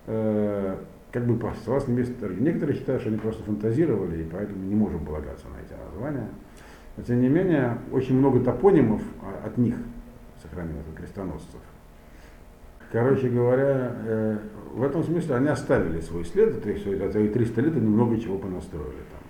[0.06, 0.76] э,
[1.12, 5.46] как бы согласно месту Некоторые считают, что они просто фантазировали, и поэтому не можем полагаться
[5.48, 6.28] на эти названия.
[6.96, 9.76] Но тем не менее, очень много топонимов а, от них
[10.42, 11.60] сохранилось, крестоносцев.
[12.92, 14.38] Короче говоря, э,
[14.74, 18.36] в этом смысле они оставили свой след, то есть за 300 лет они много чего
[18.36, 19.22] понастроили там.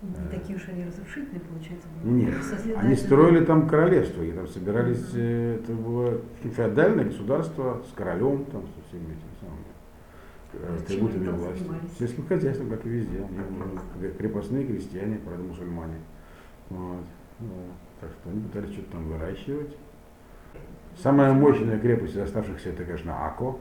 [0.00, 1.88] Не такие уж они разрушительные, получается.
[2.04, 2.34] Нет,
[2.76, 6.20] они строили там королевство, и там собирались, э, это было
[6.56, 9.64] феодальное государство с королем, там, со всеми этими самыми
[10.54, 11.64] э, атрибутами власти.
[11.98, 13.18] Сельским хозяйством, как и везде.
[13.18, 15.98] Они крепостные крестьяне, правда, мусульмане.
[16.70, 17.04] Вот.
[18.00, 19.76] Так что они пытались что-то там выращивать.
[21.02, 23.60] Самая мощная крепость из оставшихся это, конечно, Ако.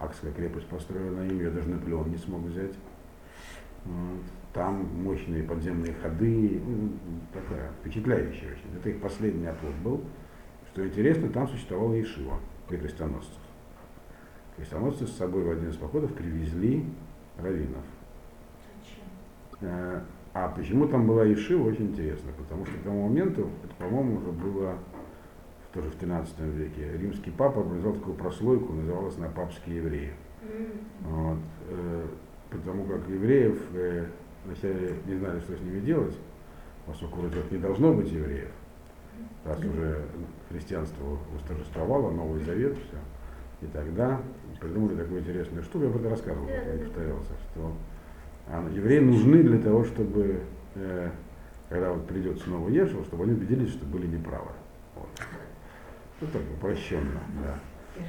[0.00, 2.72] Акская крепость построена им, ее даже Наполеон не смог взять.
[3.84, 4.20] Вот.
[4.52, 6.90] Там мощные подземные ходы, ну,
[7.32, 8.76] такая впечатляющая очень.
[8.76, 10.04] Это их последний оплот был.
[10.72, 13.38] Что интересно, там существовала Ишива при крестоносцах.
[14.56, 16.84] Крестоносцы с собой в один из походов привезли
[17.38, 17.84] раввинов.
[19.60, 20.00] Э,
[20.34, 24.32] а почему там была Ешива, очень интересно, потому что к тому моменту, это, по-моему, уже
[24.32, 24.76] было
[25.76, 30.12] тоже в 13 веке, римский папа организовал такую прослойку, называлась на папские евреи.
[31.02, 32.06] Вот, э,
[32.50, 34.06] потому как евреев э,
[34.44, 36.16] вначале не знали, что с ними делать,
[36.86, 38.50] поскольку вроде не должно быть евреев,
[39.44, 40.02] раз уже
[40.48, 43.66] христианство восторжествовало, Новый Завет, все.
[43.66, 44.20] И тогда
[44.60, 47.72] придумали такую интересную штуку, я об этом рассказывал, я повторялся, что
[48.48, 50.40] а евреи нужны для того, чтобы,
[50.76, 51.10] э,
[51.68, 54.50] когда вот придет снова Ешева, чтобы они убедились, что были неправы.
[54.94, 55.08] Вот.
[56.20, 57.58] Ну так упрощенно, да.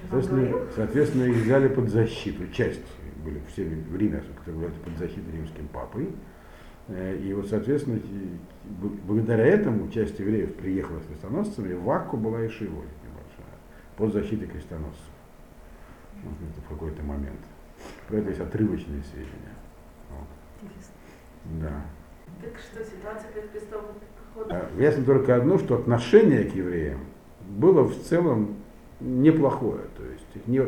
[0.10, 2.82] Соответственно, соответственно, их взяли под защиту, часть
[3.24, 6.10] были все в Риме, которые были под защиту римским папой.
[6.88, 8.00] Э, и вот, соответственно,
[9.06, 13.58] благодаря этому часть евреев приехала с крестоносцами, и в Акку была и Шива небольшая,
[13.98, 15.12] под защитой крестоносцев.
[16.24, 17.40] Вот это в какой-то момент.
[18.08, 19.56] Про это есть отрывочные сведения.
[21.62, 21.86] Да.
[22.42, 23.96] Так что ситуация перед крестовым
[24.34, 24.58] походом?
[24.58, 27.00] А, ясно только одно, что отношение к евреям
[27.48, 28.56] было в целом
[29.00, 29.82] неплохое.
[29.96, 30.62] То есть не,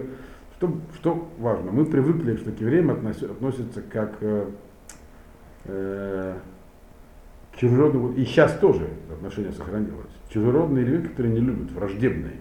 [0.58, 4.48] что, что важно, мы привыкли, что к евреям относятся как э,
[5.66, 6.38] э,
[7.58, 10.12] чужеродному, и сейчас тоже отношение сохранилось.
[10.30, 12.38] Чужеродные люди, которые не любят, враждебные.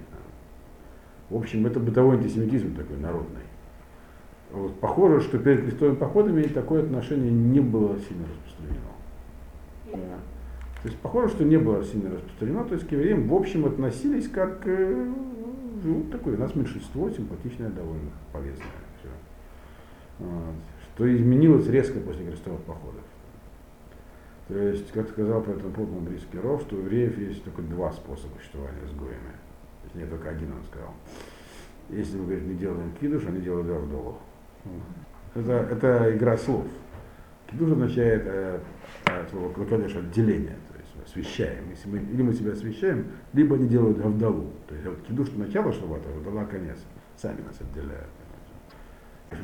[1.31, 3.43] В общем, это бытовой антисемитизм такой народный.
[4.51, 10.19] Вот, похоже, что перед крестовыми походами такое отношение не было сильно распространено.
[10.83, 14.29] То есть похоже, что не было сильно распространено, то есть к евреям в общем относились
[14.29, 15.13] как э,
[15.83, 18.67] ну, такое, у нас меньшинство, симпатичное, довольно полезное.
[19.01, 19.09] Все.
[20.21, 20.55] Вот.
[20.95, 23.03] Что изменилось резко после крестовых походов.
[24.49, 27.93] То есть, как сказал по этому поводу английский Ров, что у евреев есть только два
[27.93, 29.35] способа существования с гоями.
[29.95, 30.95] Нет, только один, он сказал.
[31.91, 34.19] Если мы, говорит, не делаем кидуш, они делают авдолу.
[35.35, 36.65] Это, это игра слов.
[37.51, 38.61] Кидуш означает э,
[39.05, 40.57] от слова клакадеш отделение,
[41.09, 41.71] освещаем.
[41.71, 44.53] Если мы, или мы себя освещаем, либо они делают гавдалу.
[44.69, 46.79] То есть вот кидуш начало шаббата, гавдала конец.
[47.17, 48.09] Сами нас отделяют.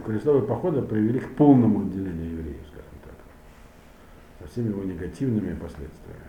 [0.05, 3.15] Крестовые походы привели к полному отделению евреев, скажем так,
[4.41, 6.24] со всеми его негативными последствиями.